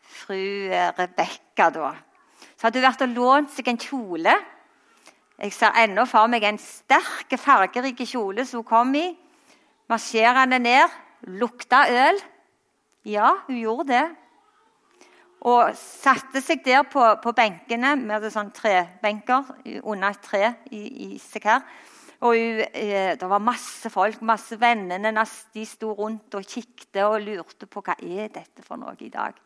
fru 0.03 0.71
Rebekka, 0.99 1.71
da. 1.71 1.93
Så 2.57 2.67
hadde 2.67 2.81
hun 2.81 2.89
vært 2.89 3.05
og 3.07 3.15
lånt 3.15 3.53
seg 3.55 3.69
en 3.69 3.81
kjole. 3.83 4.35
Jeg 5.39 5.53
ser 5.55 5.77
ennå 5.85 6.07
for 6.11 6.27
meg 6.31 6.43
en 6.43 6.59
sterk, 6.59 7.37
fargerik 7.39 8.01
kjole 8.03 8.47
som 8.47 8.63
hun 8.63 8.69
kom 8.69 8.95
i. 8.99 9.13
Marsjerende 9.89 10.59
ned. 10.59 10.97
Lukta 11.39 11.85
øl. 11.91 12.19
Ja, 13.07 13.35
hun 13.47 13.59
gjorde 13.59 13.93
det 13.93 14.07
og 15.47 15.75
satte 15.79 16.43
seg 16.43 16.65
der 16.65 16.83
på, 16.91 17.03
på 17.23 17.33
benkene. 17.37 17.95
Vi 18.01 18.11
hadde 18.11 18.31
sånn 18.35 18.51
trebenker 18.55 19.53
under 19.85 20.11
et 20.11 20.25
tre 20.25 20.45
i, 20.75 20.83
i 21.15 21.43
her. 21.45 21.63
Og 22.27 22.35
eh, 22.35 23.15
Det 23.15 23.29
var 23.31 23.43
masse 23.43 23.91
folk, 23.95 24.23
masse 24.27 24.59
vennene 24.59 25.13
de 25.55 25.67
sto 25.67 25.93
rundt 25.95 26.35
og 26.35 26.47
kikket 26.47 26.99
og 27.05 27.21
lurte 27.23 27.69
på 27.71 27.83
hva 27.85 27.95
er 28.03 28.33
dette 28.35 28.65
for 28.67 28.81
noe 28.81 28.97
i 28.99 29.13
dag. 29.13 29.37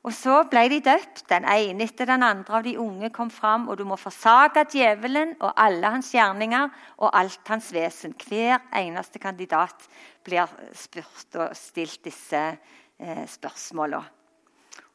Og 0.00 0.14
Så 0.16 0.36
ble 0.48 0.62
de 0.72 0.78
døpt. 0.80 1.26
Den 1.28 1.44
ene 1.44 1.84
etter 1.84 2.08
den 2.08 2.22
andre 2.24 2.56
av 2.56 2.64
de 2.64 2.76
unge 2.80 3.10
kom 3.12 3.28
fram. 3.30 3.66
Og 3.68 3.76
du 3.76 3.84
må 3.84 3.98
forsake 4.00 4.64
djevelen 4.72 5.34
og 5.40 5.52
alle 5.60 5.90
hans 5.92 6.12
gjerninger 6.14 6.70
og 7.02 7.10
alt 7.12 7.52
hans 7.52 7.68
vesen. 7.74 8.14
Hver 8.14 8.62
eneste 8.72 9.20
kandidat 9.20 9.90
blir 10.24 10.48
spurt 10.72 11.36
og 11.36 11.52
stilt 11.58 12.00
disse 12.06 12.46
eh, 12.46 13.26
spørsmålene. 13.28 14.19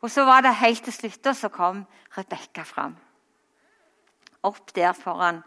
Og 0.06 0.12
så 0.14 0.22
var 0.22 0.44
det 0.46 0.52
helt 0.60 0.84
til 0.86 0.94
slutt, 0.94 1.26
og 1.32 1.36
så 1.36 1.50
kom 1.50 1.80
Rebekka 2.14 2.62
fram. 2.62 2.94
Opp 4.46 4.70
der 4.76 4.94
foran, 4.94 5.40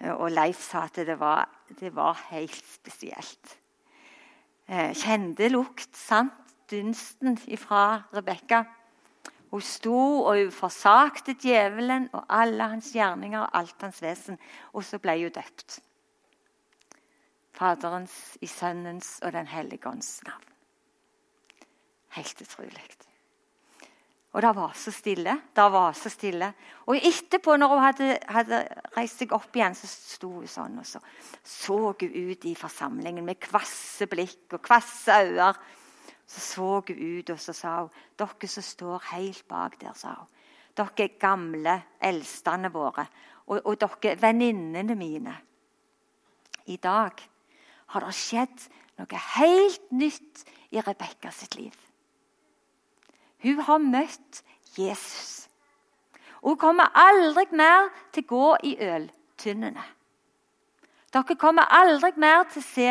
eh, 0.00 0.12
og 0.12 0.30
Leif 0.32 0.62
sa 0.64 0.86
at 0.88 0.96
det 0.96 1.18
var, 1.20 1.50
det 1.68 1.92
var 1.92 2.16
helt 2.30 2.64
spesielt. 2.64 3.58
Eh, 4.68 4.94
kjente 4.96 5.50
lukt, 5.52 5.92
sant? 5.96 6.32
Dunsten 6.70 7.36
ifra 7.44 8.08
Rebekka. 8.16 8.64
Hun 9.50 9.60
sto 9.60 10.24
og 10.24 10.38
hun 10.38 10.50
forsakte 10.50 11.36
djevelen 11.36 12.08
og 12.16 12.24
alle 12.32 12.72
hans 12.72 12.88
gjerninger 12.96 13.42
og 13.42 13.50
alt 13.52 13.82
hans 13.84 14.00
vesen. 14.02 14.40
Og 14.72 14.84
så 14.84 14.98
ble 14.98 15.18
hun 15.20 15.36
døpt. 15.36 15.82
Faderens, 17.52 18.38
i 18.40 18.46
Sønnens 18.46 19.18
og 19.22 19.32
Den 19.32 19.46
hellige 19.46 19.88
ånds 19.88 20.22
navn. 20.24 20.48
Helt 22.16 22.40
utrolig. 22.40 23.03
Og 24.34 24.42
det 24.42 24.50
var 24.56 24.72
så 24.74 24.90
stille. 24.90 25.36
Det 25.54 25.64
var 25.72 25.92
så 25.94 26.10
stille. 26.10 26.48
Og 26.90 26.96
etterpå, 26.98 27.54
når 27.56 27.70
hun 27.70 27.82
hadde, 27.84 28.08
hadde 28.34 28.58
reist 28.96 29.20
seg 29.22 29.32
opp 29.36 29.54
igjen, 29.54 29.76
så 29.78 29.86
sto 29.86 30.30
hun 30.40 30.50
sånn 30.50 30.80
og 30.82 30.88
så 30.88 31.02
så 31.44 31.76
hun 31.92 32.16
ut 32.32 32.46
i 32.50 32.54
forsamlingen 32.58 33.24
med 33.24 33.38
kvasse 33.38 34.08
blikk 34.10 34.56
og 34.56 34.64
kvasse 34.64 35.20
øyne. 35.22 35.52
Så 36.26 36.42
så 36.42 36.70
hun 36.80 36.98
ut 37.20 37.30
og 37.30 37.38
så 37.38 37.54
sa 37.54 37.76
hun, 37.82 37.90
'Dere 38.18 38.48
som 38.48 38.62
står 38.62 39.02
helt 39.12 39.46
bak 39.48 39.78
der', 39.80 39.94
sa 39.94 40.14
hun. 40.18 40.26
'Dere 40.74 41.04
er 41.04 41.18
gamle, 41.20 41.82
eldstene 42.00 42.72
våre, 42.72 43.06
og, 43.46 43.60
og 43.64 43.80
dere 43.80 44.20
venninnene 44.22 44.94
mine.' 44.94 45.36
I 46.66 46.76
dag 46.76 47.12
har 47.86 48.00
det 48.00 48.14
skjedd 48.14 48.68
noe 48.98 49.24
helt 49.36 49.92
nytt 49.92 50.44
i 50.72 50.80
Rebekka 50.80 51.30
sitt 51.30 51.54
liv. 51.54 51.83
Hun 53.44 53.60
har 53.60 53.78
møtt 53.78 54.42
Jesus. 54.78 55.48
Og 56.42 56.54
hun 56.54 56.60
kommer 56.60 56.88
aldri 56.96 57.44
mer 57.52 57.90
til 58.12 58.24
å 58.24 58.30
gå 58.30 58.48
i 58.70 58.72
øltynnene. 58.84 59.84
Dere 61.14 61.36
kommer 61.38 61.68
aldri 61.70 62.10
mer 62.18 62.42
til 62.50 62.62
å 62.62 62.66
se 62.66 62.88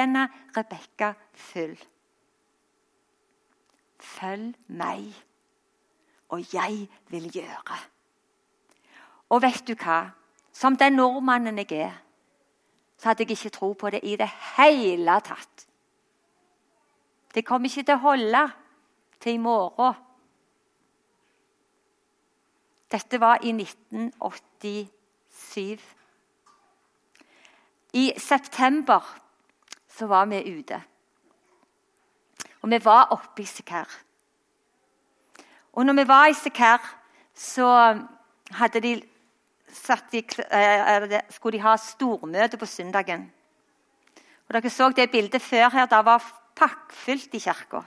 Rebekka 0.54 1.14
full. 1.34 1.76
Følg 4.00 4.54
meg, 4.68 5.10
og 6.30 6.54
jeg 6.54 6.88
vil 7.10 7.28
gjøre. 7.34 7.80
Og 9.34 9.42
vet 9.42 9.66
du 9.68 9.74
hva? 9.74 10.14
Som 10.54 10.78
den 10.78 11.00
nordmannen 11.00 11.58
jeg 11.64 11.72
er, 11.88 11.94
så 12.98 13.10
hadde 13.10 13.26
jeg 13.26 13.32
ikke 13.32 13.50
tro 13.58 13.74
på 13.74 13.90
det 13.90 14.04
i 14.04 14.16
det 14.16 14.30
hele 14.56 15.20
tatt. 15.26 15.66
Det 17.34 17.46
kommer 17.46 17.70
ikke 17.70 17.84
til 17.84 17.98
å 17.98 18.04
holde 18.04 18.44
til 19.20 19.34
i 19.34 19.42
morgen. 19.42 19.98
Dette 22.94 23.18
var 23.18 23.42
i 23.42 23.50
1987. 23.50 25.82
I 27.94 28.14
september 28.18 29.02
så 29.90 30.06
var 30.08 30.26
vi 30.30 30.60
ute. 30.60 30.84
Og 32.62 32.70
vi 32.70 32.86
var 32.86 33.08
oppe 33.12 33.42
i 33.42 33.46
Sekær. 33.46 33.90
Og 35.74 35.86
når 35.86 35.94
vi 35.94 36.08
var 36.08 36.28
i 36.30 36.34
Sekær, 36.38 37.00
så 37.34 37.98
de 38.74 39.02
de, 40.12 40.24
eh, 40.52 41.22
skulle 41.30 41.58
de 41.58 41.62
ha 41.62 41.78
stormøte 41.78 42.58
på 42.58 42.66
søndagen. 42.66 43.32
Og 44.48 44.54
Dere 44.54 44.70
så 44.70 44.90
det 44.90 45.12
bildet 45.12 45.42
før 45.42 45.70
her. 45.70 45.86
Det 45.86 46.06
var 46.06 46.24
pakkfullt 46.56 47.34
i 47.34 47.40
kirka. 47.40 47.82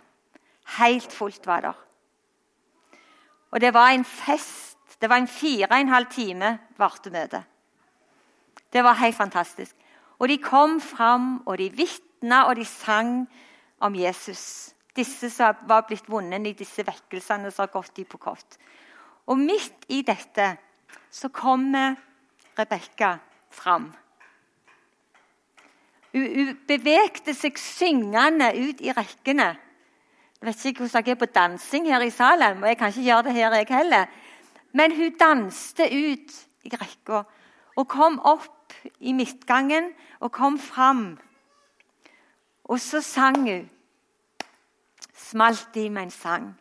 Helt 0.78 1.12
fullt 1.12 1.46
var 1.46 1.60
det. 1.60 1.74
Og 3.50 3.60
det 3.60 3.74
var 3.74 3.90
en 3.90 4.04
fest 4.04 4.75
det 5.00 5.10
var 5.10 5.20
en 5.20 5.28
fire 5.28 5.68
og 5.70 5.80
en 5.80 5.92
halv 5.92 6.06
time 6.12 6.58
varte 6.78 7.10
møtet. 7.10 7.44
Det 8.72 8.84
var 8.84 8.98
helt 9.00 9.16
fantastisk. 9.16 9.76
Og 10.18 10.28
de 10.28 10.38
kom 10.40 10.80
fram, 10.80 11.42
og 11.46 11.58
de 11.58 11.68
vitna, 11.72 12.44
og 12.48 12.56
de 12.56 12.64
sang 12.64 13.26
om 13.80 13.94
Jesus. 13.94 14.72
Disse 14.96 15.30
som 15.30 15.58
var 15.68 15.84
blitt 15.88 16.08
vunnet 16.08 16.46
i 16.48 16.54
disse 16.56 16.84
vekkelsene 16.86 17.50
som 17.52 17.66
har 17.66 17.74
gått 17.74 18.00
i 18.00 18.06
på 18.08 18.18
kort. 18.18 18.56
Og 19.26 19.38
midt 19.38 19.84
i 19.92 20.00
dette 20.06 20.54
så 21.10 21.28
kommer 21.28 21.96
Rebekka 22.56 23.18
fram. 23.52 23.90
Hun, 26.16 26.54
bevegte 26.64 27.34
seg 27.36 27.58
syngende 27.60 28.48
ut 28.56 28.80
i 28.80 28.94
rekkene. 28.96 29.50
Jeg 30.36 30.48
vet 30.48 30.64
ikke 30.70 30.86
hvordan 30.86 31.04
jeg 31.04 31.12
er 31.12 31.20
på 31.20 31.28
dansing 31.34 31.88
her 31.90 32.04
i 32.04 32.12
Salem, 32.12 32.62
og 32.62 32.70
jeg 32.70 32.78
kan 32.80 32.92
ikke 32.92 33.04
gjøre 33.04 33.26
det 33.26 33.34
her, 33.36 33.56
jeg 33.60 33.68
heller. 33.72 34.08
Men 34.72 34.96
hun 34.96 35.16
danste 35.18 35.86
ut 35.86 36.34
i 36.64 36.72
rekka 36.72 37.22
og 37.76 37.88
kom 37.88 38.18
opp 38.24 38.74
i 39.00 39.12
midtgangen 39.12 39.92
og 40.20 40.32
kom 40.32 40.58
fram. 40.58 41.18
Og 42.64 42.80
så 42.80 43.00
sang 43.00 43.42
hun. 43.44 43.70
Smalt 45.14 45.76
i 45.76 45.88
med 45.88 46.02
en 46.02 46.10
sang. 46.10 46.52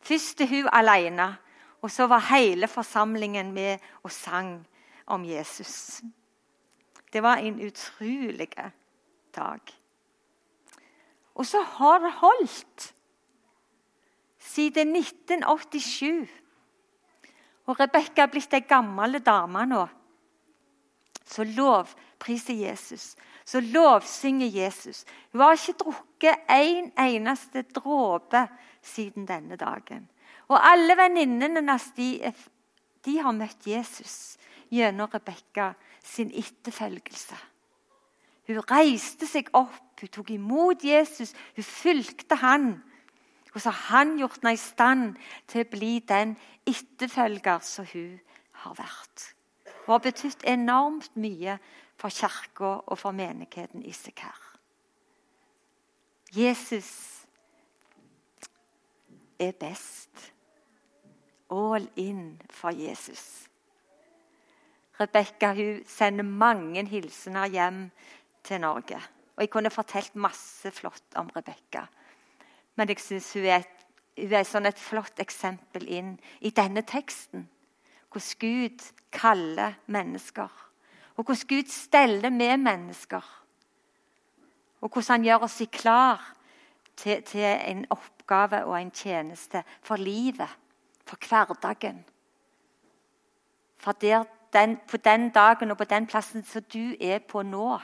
Først 0.00 0.40
er 0.40 0.48
hun 0.50 0.68
alene, 0.72 1.36
og 1.82 1.90
så 1.90 2.06
var 2.06 2.34
hele 2.34 2.68
forsamlingen 2.68 3.52
med 3.52 3.78
og 4.02 4.10
sang 4.10 4.66
om 5.06 5.24
Jesus. 5.24 6.02
Det 7.12 7.22
var 7.22 7.36
en 7.36 7.60
utrolig 7.66 8.48
dag. 9.36 9.60
Og 11.34 11.46
så 11.46 11.60
har 11.62 11.98
det 11.98 12.12
holdt 12.12 12.94
siden 14.38 14.96
1987. 14.96 16.28
Og 17.68 17.76
Rebekka 17.76 18.24
er 18.24 18.32
blitt 18.32 18.54
ei 18.56 18.64
gammel 18.64 19.20
dame 19.24 19.64
nå. 19.68 19.82
Så 21.28 21.44
lovpriser 21.44 22.56
Jesus. 22.56 23.12
Så 23.44 23.60
lovsynger 23.60 24.48
Jesus. 24.48 25.04
Hun 25.32 25.44
har 25.44 25.56
ikke 25.56 25.76
drukket 25.84 26.48
en 26.52 26.88
eneste 27.00 27.66
dråpe 27.76 28.46
siden 28.84 29.28
denne 29.28 29.56
dagen. 29.60 30.08
Og 30.48 30.56
alle 30.56 30.96
venninnene 30.96 31.60
hennes 31.60 31.90
de, 31.96 32.32
de, 33.04 33.18
har 33.20 33.36
møtt 33.36 33.68
Jesus 33.68 34.38
gjennom 34.72 35.10
Rebekka 35.12 35.74
sin 36.04 36.32
etterfølgelse. 36.32 37.36
Hun 38.48 38.62
reiste 38.64 39.28
seg 39.28 39.50
opp, 39.52 40.00
hun 40.00 40.12
tok 40.12 40.30
imot 40.32 40.84
Jesus, 40.84 41.34
hun 41.56 41.66
fulgte 41.68 42.38
han. 42.40 42.70
Og 43.54 43.60
så 43.60 43.70
har 43.70 43.96
han 43.96 44.16
gjort 44.18 44.40
henne 44.42 44.54
i 44.54 44.60
stand 44.60 45.18
til 45.48 45.64
å 45.64 45.70
bli 45.70 45.92
den 46.08 46.36
etterfølger 46.68 47.64
som 47.64 47.88
hun 47.92 48.18
har 48.64 48.76
vært. 48.78 49.28
Hun 49.86 49.94
har 49.94 50.04
betydd 50.04 50.44
enormt 50.44 51.16
mye 51.16 51.58
for 51.98 52.12
kirka 52.12 52.74
og 52.84 52.98
for 52.98 53.16
menigheten 53.16 53.82
i 53.82 53.92
Sekær. 53.96 54.36
Jesus 56.36 57.24
er 59.38 59.52
best. 59.56 60.32
All 61.50 61.88
in 61.96 62.42
for 62.50 62.70
Jesus. 62.70 63.48
Rebekka 65.00 65.54
sender 65.86 66.26
mange 66.26 66.84
hilsener 66.86 67.46
hjem 67.46 67.86
til 68.44 68.60
Norge. 68.60 68.98
Og 69.36 69.44
jeg 69.44 69.50
kunne 69.50 69.70
fortalt 69.70 70.16
masse 70.16 70.70
flott 70.74 71.16
om 71.16 71.30
Rebekka. 71.36 71.86
Men 72.78 72.92
jeg 72.92 73.02
syns 73.02 73.32
hun 73.34 73.48
er, 73.50 73.66
hun 74.18 74.34
er 74.38 74.46
sånn 74.46 74.70
et 74.70 74.78
flott 74.78 75.18
eksempel 75.22 75.88
inn 75.90 76.14
i 76.46 76.52
denne 76.54 76.84
teksten. 76.86 77.48
Hvordan 78.08 78.38
Gud 78.40 78.84
kaller 79.12 79.74
mennesker. 79.90 80.52
Og 81.18 81.24
hvordan 81.24 81.50
Gud 81.50 81.72
steller 81.74 82.30
med 82.30 82.62
mennesker. 82.62 83.24
Og 84.80 84.92
hvordan 84.92 85.18
han 85.18 85.26
gjør 85.26 85.46
oss 85.48 85.62
klar 85.72 86.22
til, 86.96 87.22
til 87.22 87.42
en 87.42 87.84
oppgave 87.90 88.62
og 88.64 88.76
en 88.78 88.94
tjeneste 88.94 89.64
for 89.82 89.96
livet, 89.96 90.50
for 91.06 91.18
hverdagen. 91.28 92.04
For 93.78 93.92
der, 93.92 94.24
den, 94.52 94.78
på 94.90 94.96
den 94.96 95.30
dagen 95.30 95.70
og 95.70 95.78
på 95.78 95.84
den 95.84 96.06
plassen 96.06 96.44
som 96.44 96.62
du 96.62 96.94
er 97.00 97.18
på 97.18 97.42
nå, 97.42 97.78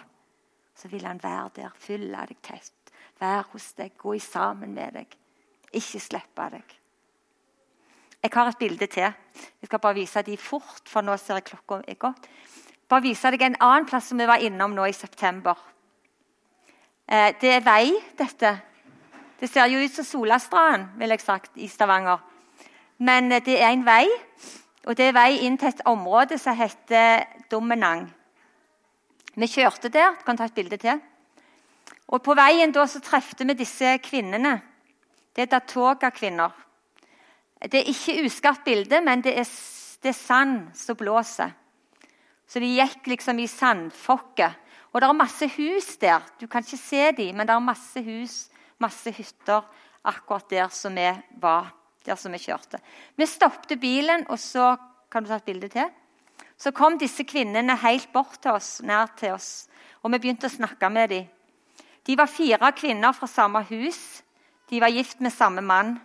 så 0.75 0.89
vil 0.89 1.07
han 1.07 1.23
være 1.23 1.51
der, 1.57 1.75
fylle 1.79 2.27
deg 2.27 2.39
tett, 2.43 2.84
være 3.21 3.45
hos 3.53 3.73
deg, 3.79 3.93
gå 3.99 4.17
sammen 4.23 4.75
med 4.75 4.99
deg. 4.99 5.15
Ikke 5.75 6.01
slippe 6.01 6.49
deg. 6.53 6.75
Jeg 8.25 8.33
har 8.33 8.49
et 8.49 8.59
bilde 8.59 8.87
til. 8.89 9.13
Jeg 9.61 9.69
skal 9.69 9.79
bare 9.79 9.99
vise 9.99 10.23
de 10.25 10.37
fort, 10.41 10.83
for 10.89 11.05
nå 11.05 11.17
ser 11.21 11.41
jeg 11.41 11.49
klokka 11.51 11.83
er 11.87 11.99
gått. 12.01 12.29
Bare 12.89 13.05
vise 13.05 13.31
deg 13.31 13.43
en 13.45 13.59
annen 13.61 13.89
plass 13.89 14.09
som 14.09 14.21
vi 14.21 14.29
var 14.29 14.41
innom 14.45 14.73
nå 14.77 14.87
i 14.89 14.97
september. 14.97 15.59
Eh, 17.05 17.35
det 17.41 17.51
er 17.59 17.65
vei, 17.65 17.93
dette. 18.17 18.55
Det 19.41 19.51
ser 19.51 19.69
jo 19.69 19.83
ut 19.83 19.93
som 19.93 20.07
Solastranden, 20.09 20.89
vil 20.97 21.13
jeg 21.13 21.21
sagt, 21.21 21.53
i 21.61 21.69
Stavanger. 21.69 22.23
Men 23.05 23.33
eh, 23.33 23.45
det 23.45 23.59
er 23.61 23.75
en 23.75 23.85
vei, 23.85 24.07
og 24.87 24.97
det 24.97 25.11
er 25.11 25.17
vei 25.17 25.31
inn 25.45 25.59
til 25.61 25.73
et 25.73 25.85
område 25.89 26.39
som 26.41 26.57
heter 26.57 27.27
Domenang. 27.51 28.07
Vi 29.35 29.51
kjørte 29.51 29.91
der. 29.93 30.15
Du 30.17 30.25
kan 30.25 30.39
ta 30.39 30.47
et 30.49 30.57
bilde 30.57 30.79
til. 30.81 31.01
Og 32.13 32.23
På 32.23 32.35
veien 32.37 32.73
da 32.73 32.85
så 32.87 33.01
trefte 33.01 33.47
vi 33.49 33.57
disse 33.57 33.97
kvinnene. 34.05 34.59
Det 35.35 35.47
er 35.47 35.51
Datoga-kvinner. 35.51 36.53
Det 37.65 37.81
er 37.81 37.91
ikke 37.91 38.25
uskapt 38.27 38.65
bilde, 38.65 39.01
men 39.01 39.23
det 39.25 39.39
er, 39.41 39.49
det 40.03 40.11
er, 40.13 40.19
sand 40.19 40.69
som 40.77 40.97
blåser. 40.97 41.55
Så 42.47 42.61
de 42.61 42.69
gikk 42.77 43.09
liksom 43.09 43.41
i 43.41 43.49
sandfokket. 43.49 44.61
Og 44.93 45.01
det 45.01 45.09
er 45.09 45.17
masse 45.17 45.49
hus 45.57 45.97
der. 45.99 46.23
Du 46.39 46.47
kan 46.47 46.63
ikke 46.63 46.79
se 46.79 47.09
dem, 47.17 47.35
men 47.35 47.49
det 47.49 47.55
er 47.55 47.65
masse 47.65 48.03
hus, 48.05 48.37
masse 48.79 49.11
hytter 49.17 49.65
akkurat 50.05 50.51
der 50.51 50.69
som 50.69 50.95
vi 50.95 51.09
var. 51.41 51.73
Der 52.05 52.21
som 52.21 52.37
vi 52.37 52.39
kjørte. 52.39 52.79
Vi 53.17 53.27
stoppet 53.27 53.81
bilen, 53.81 54.27
og 54.29 54.39
så 54.39 54.77
Kan 55.15 55.23
du 55.23 55.29
ta 55.29 55.37
et 55.37 55.45
bilde 55.47 55.69
til? 55.71 55.91
Så 56.59 56.73
kom 56.75 56.97
disse 56.99 57.23
kvinnene 57.23 57.77
helt 57.79 58.09
bort 58.13 58.41
til 58.43 58.51
oss, 58.51 58.81
nær 58.83 59.13
til 59.15 59.31
oss, 59.31 59.69
og 60.03 60.11
vi 60.11 60.19
begynte 60.19 60.49
å 60.49 60.51
snakke 60.51 60.91
med 60.91 61.13
dem. 61.13 61.29
De 62.07 62.17
var 62.19 62.27
fire 62.27 62.73
kvinner 62.77 63.13
fra 63.13 63.27
samme 63.27 63.63
hus. 63.71 64.23
De 64.71 64.81
var 64.81 64.93
gift 64.93 65.21
med 65.21 65.33
samme 65.33 65.61
mann. 65.61 65.97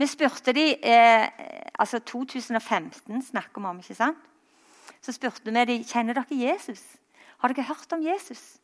Vi 0.00 0.06
spurte 0.06 0.52
de, 0.52 0.76
eh, 0.84 1.28
altså 1.78 1.98
2015 1.98 3.22
snakker 3.22 3.60
vi 3.60 3.66
om, 3.66 3.78
ikke 3.78 3.94
sant? 3.94 4.18
Så 5.00 5.12
spurte 5.12 5.44
vi 5.44 5.64
de, 5.64 5.84
kjenner 5.84 6.14
dere 6.14 6.36
Jesus. 6.36 6.80
Har 7.38 7.52
dere 7.52 7.68
hørt 7.68 7.92
om 7.92 8.02
Jesus? 8.02 8.60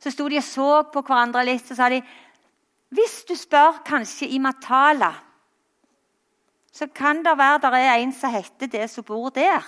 Så 0.00 0.10
sto 0.10 0.28
de 0.28 0.40
og 0.40 0.44
så 0.44 0.82
på 0.92 1.02
hverandre 1.04 1.44
litt 1.44 1.66
så 1.66 1.76
sa 1.76 1.88
de, 1.92 2.00
hvis 2.92 3.22
du 3.28 3.36
spør 3.36 3.82
kanskje 3.86 4.28
i 4.28 4.40
Matala, 4.42 5.12
så 6.72 6.88
kan 6.88 7.20
det 7.24 7.36
være 7.38 7.60
der 7.62 7.76
er 7.76 8.00
en 8.00 8.12
som 8.12 8.32
heter 8.32 8.66
det 8.66 8.88
som 8.90 9.04
bor 9.04 9.30
der. 9.30 9.64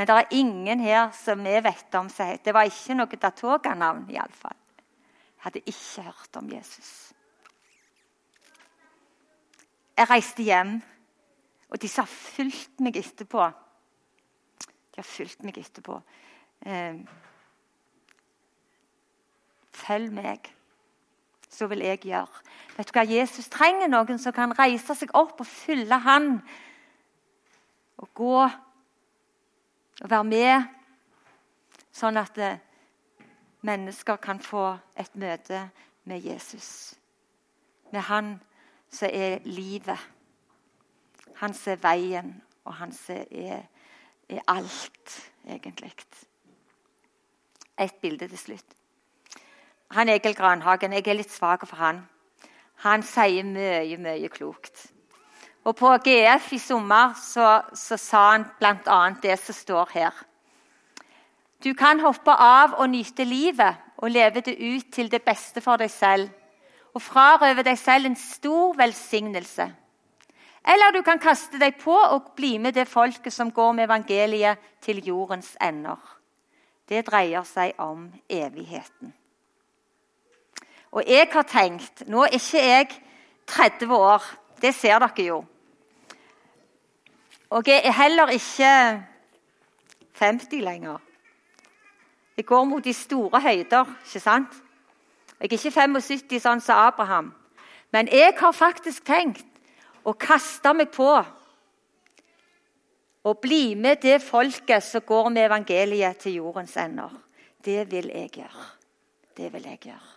Men 0.00 0.06
det 0.08 0.14
er 0.16 0.30
ingen 0.32 0.80
her 0.80 1.10
som 1.12 1.42
vi 1.44 1.58
vet 1.60 1.94
om 1.98 2.06
som 2.08 2.24
heter 2.24 2.44
Det 2.44 2.52
var 2.56 2.64
ikke 2.64 2.94
noe 2.96 3.16
Datoga-navn, 3.20 4.06
iallfall. 4.08 4.56
Jeg 4.80 5.42
hadde 5.44 5.60
ikke 5.66 6.04
hørt 6.06 6.38
om 6.40 6.46
Jesus. 6.48 6.92
Jeg 9.98 10.08
reiste 10.08 10.46
hjem, 10.46 10.78
og 11.68 11.82
disse 11.82 12.00
har 12.00 12.08
fulgt 12.08 12.80
meg 12.80 12.96
etterpå. 12.96 13.50
De 14.64 15.02
har 15.02 15.08
fulgt 15.10 15.44
meg 15.44 15.60
etterpå. 15.60 15.98
Eh, 16.64 17.04
følg 19.82 20.16
meg, 20.16 20.48
så 21.52 21.68
vil 21.68 21.84
jeg 21.84 22.06
gjøre. 22.06 22.40
Vet 22.78 22.88
du 22.88 22.96
hva? 22.96 23.04
Jesus 23.04 23.52
trenger 23.52 23.92
noen 23.92 24.16
som 24.16 24.32
kan 24.32 24.56
reise 24.56 24.96
seg 24.96 25.12
opp 25.12 25.44
og 25.44 25.52
fylle 25.52 26.00
han. 26.08 26.38
Og 28.00 28.12
gå 28.16 28.48
og 30.00 30.10
være 30.10 30.24
med, 30.24 30.68
sånn 31.92 32.16
at 32.20 32.38
eh, 32.40 32.60
mennesker 33.66 34.20
kan 34.22 34.40
få 34.40 34.72
et 34.96 35.16
møte 35.20 35.66
med 36.08 36.24
Jesus. 36.24 36.94
Med 37.92 38.06
han 38.08 38.38
som 38.90 39.10
er 39.12 39.44
livet. 39.44 39.98
Han 41.40 41.54
ser 41.54 41.80
veien, 41.82 42.34
og 42.64 42.74
han 42.80 42.92
ser 42.92 43.26
er, 43.30 43.66
er 44.28 44.40
alt, 44.48 45.16
egentlig. 45.48 45.92
Et 47.80 47.94
bilde 48.02 48.28
til 48.28 48.38
slutt. 48.38 48.76
Han 49.90 50.08
Egil 50.08 50.36
Granhagen, 50.36 50.92
jeg 50.92 51.06
er 51.08 51.18
litt 51.18 51.32
svak 51.32 51.66
for 51.66 51.80
han. 51.80 52.04
Han 52.84 53.02
sier 53.02 53.44
mye, 53.44 53.96
mye 54.00 54.28
klokt. 54.32 54.86
Og 55.64 55.76
På 55.76 55.92
GF 56.04 56.52
i 56.52 56.58
sommer 56.58 57.14
så, 57.20 57.60
så 57.74 57.96
sa 57.96 58.30
han 58.30 58.46
bl.a. 58.58 59.00
det 59.22 59.38
som 59.38 59.54
står 59.54 59.90
her. 59.92 60.14
Du 61.64 61.74
kan 61.76 62.00
hoppe 62.00 62.32
av 62.32 62.78
og 62.80 62.88
nyte 62.88 63.24
livet 63.24 63.76
og 64.00 64.10
leve 64.10 64.40
det 64.40 64.56
ut 64.56 64.92
til 64.92 65.10
det 65.12 65.20
beste 65.22 65.60
for 65.60 65.76
deg 65.76 65.90
selv 65.92 66.30
og 66.94 67.02
frarøve 67.02 67.62
deg 67.62 67.78
selv 67.78 68.08
en 68.08 68.16
stor 68.16 68.74
velsignelse. 68.78 69.68
Eller 70.64 70.92
du 70.92 71.02
kan 71.02 71.20
kaste 71.20 71.60
deg 71.60 71.78
på 71.80 71.94
og 71.94 72.32
bli 72.36 72.56
med 72.58 72.74
det 72.76 72.88
folket 72.88 73.32
som 73.32 73.52
går 73.52 73.72
med 73.76 73.84
evangeliet 73.88 74.58
til 74.82 75.04
jordens 75.04 75.54
ender. 75.60 76.00
Det 76.88 77.04
dreier 77.06 77.44
seg 77.46 77.78
om 77.78 78.08
evigheten. 78.28 79.14
Og 80.90 81.06
jeg 81.06 81.28
har 81.30 81.46
tenkt 81.46 82.02
Nå 82.10 82.24
er 82.26 82.34
ikke 82.34 82.64
jeg 82.66 82.88
30 83.46 83.94
år, 83.94 84.24
det 84.60 84.74
ser 84.74 84.98
dere 84.98 85.26
jo. 85.26 85.40
Og 87.50 87.66
jeg 87.66 87.82
er 87.84 87.92
heller 87.92 88.28
ikke 88.28 89.02
50 90.18 90.60
lenger. 90.60 90.98
Jeg 92.36 92.46
går 92.46 92.64
mot 92.64 92.84
de 92.84 92.92
store 92.92 93.40
høyder, 93.40 93.84
ikke 94.06 94.20
sant? 94.20 94.54
Jeg 95.40 95.48
er 95.48 95.56
ikke 95.56 95.70
75 95.70 96.40
sånn 96.40 96.62
som 96.62 96.78
Abraham. 96.78 97.32
Men 97.92 98.08
jeg 98.12 98.36
har 98.38 98.52
faktisk 98.52 99.04
tenkt 99.04 99.46
å 100.06 100.14
kaste 100.14 100.72
meg 100.76 100.92
på 100.94 101.10
og 103.20 103.40
bli 103.42 103.74
med 103.76 104.00
det 104.00 104.22
folket 104.24 104.84
som 104.84 105.04
går 105.04 105.28
med 105.28 105.44
evangeliet 105.50 106.22
til 106.22 106.38
jordens 106.38 106.76
ender. 106.80 107.12
Det 107.64 107.84
vil 107.90 108.08
jeg 108.08 108.30
gjøre. 108.38 108.66
Det 109.36 109.52
vil 109.52 109.68
jeg 109.68 109.78
gjøre. 109.90 110.10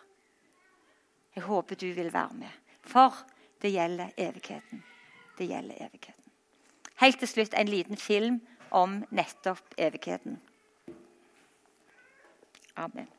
Jeg 1.36 1.44
håper 1.44 1.76
du 1.76 1.90
vil 1.94 2.14
være 2.14 2.40
med. 2.40 2.60
For 2.84 3.16
det 3.62 3.74
gjelder 3.74 4.14
evigheten. 4.18 4.84
Det 5.38 5.48
gjelder 5.50 5.76
evigheten. 5.88 6.23
Helt 7.04 7.20
til 7.20 7.28
slutt 7.28 7.56
en 7.60 7.68
liten 7.68 7.98
film 8.00 8.40
om 8.72 9.02
nettopp 9.12 9.74
evigheten. 9.78 10.38
Amen. 12.80 13.10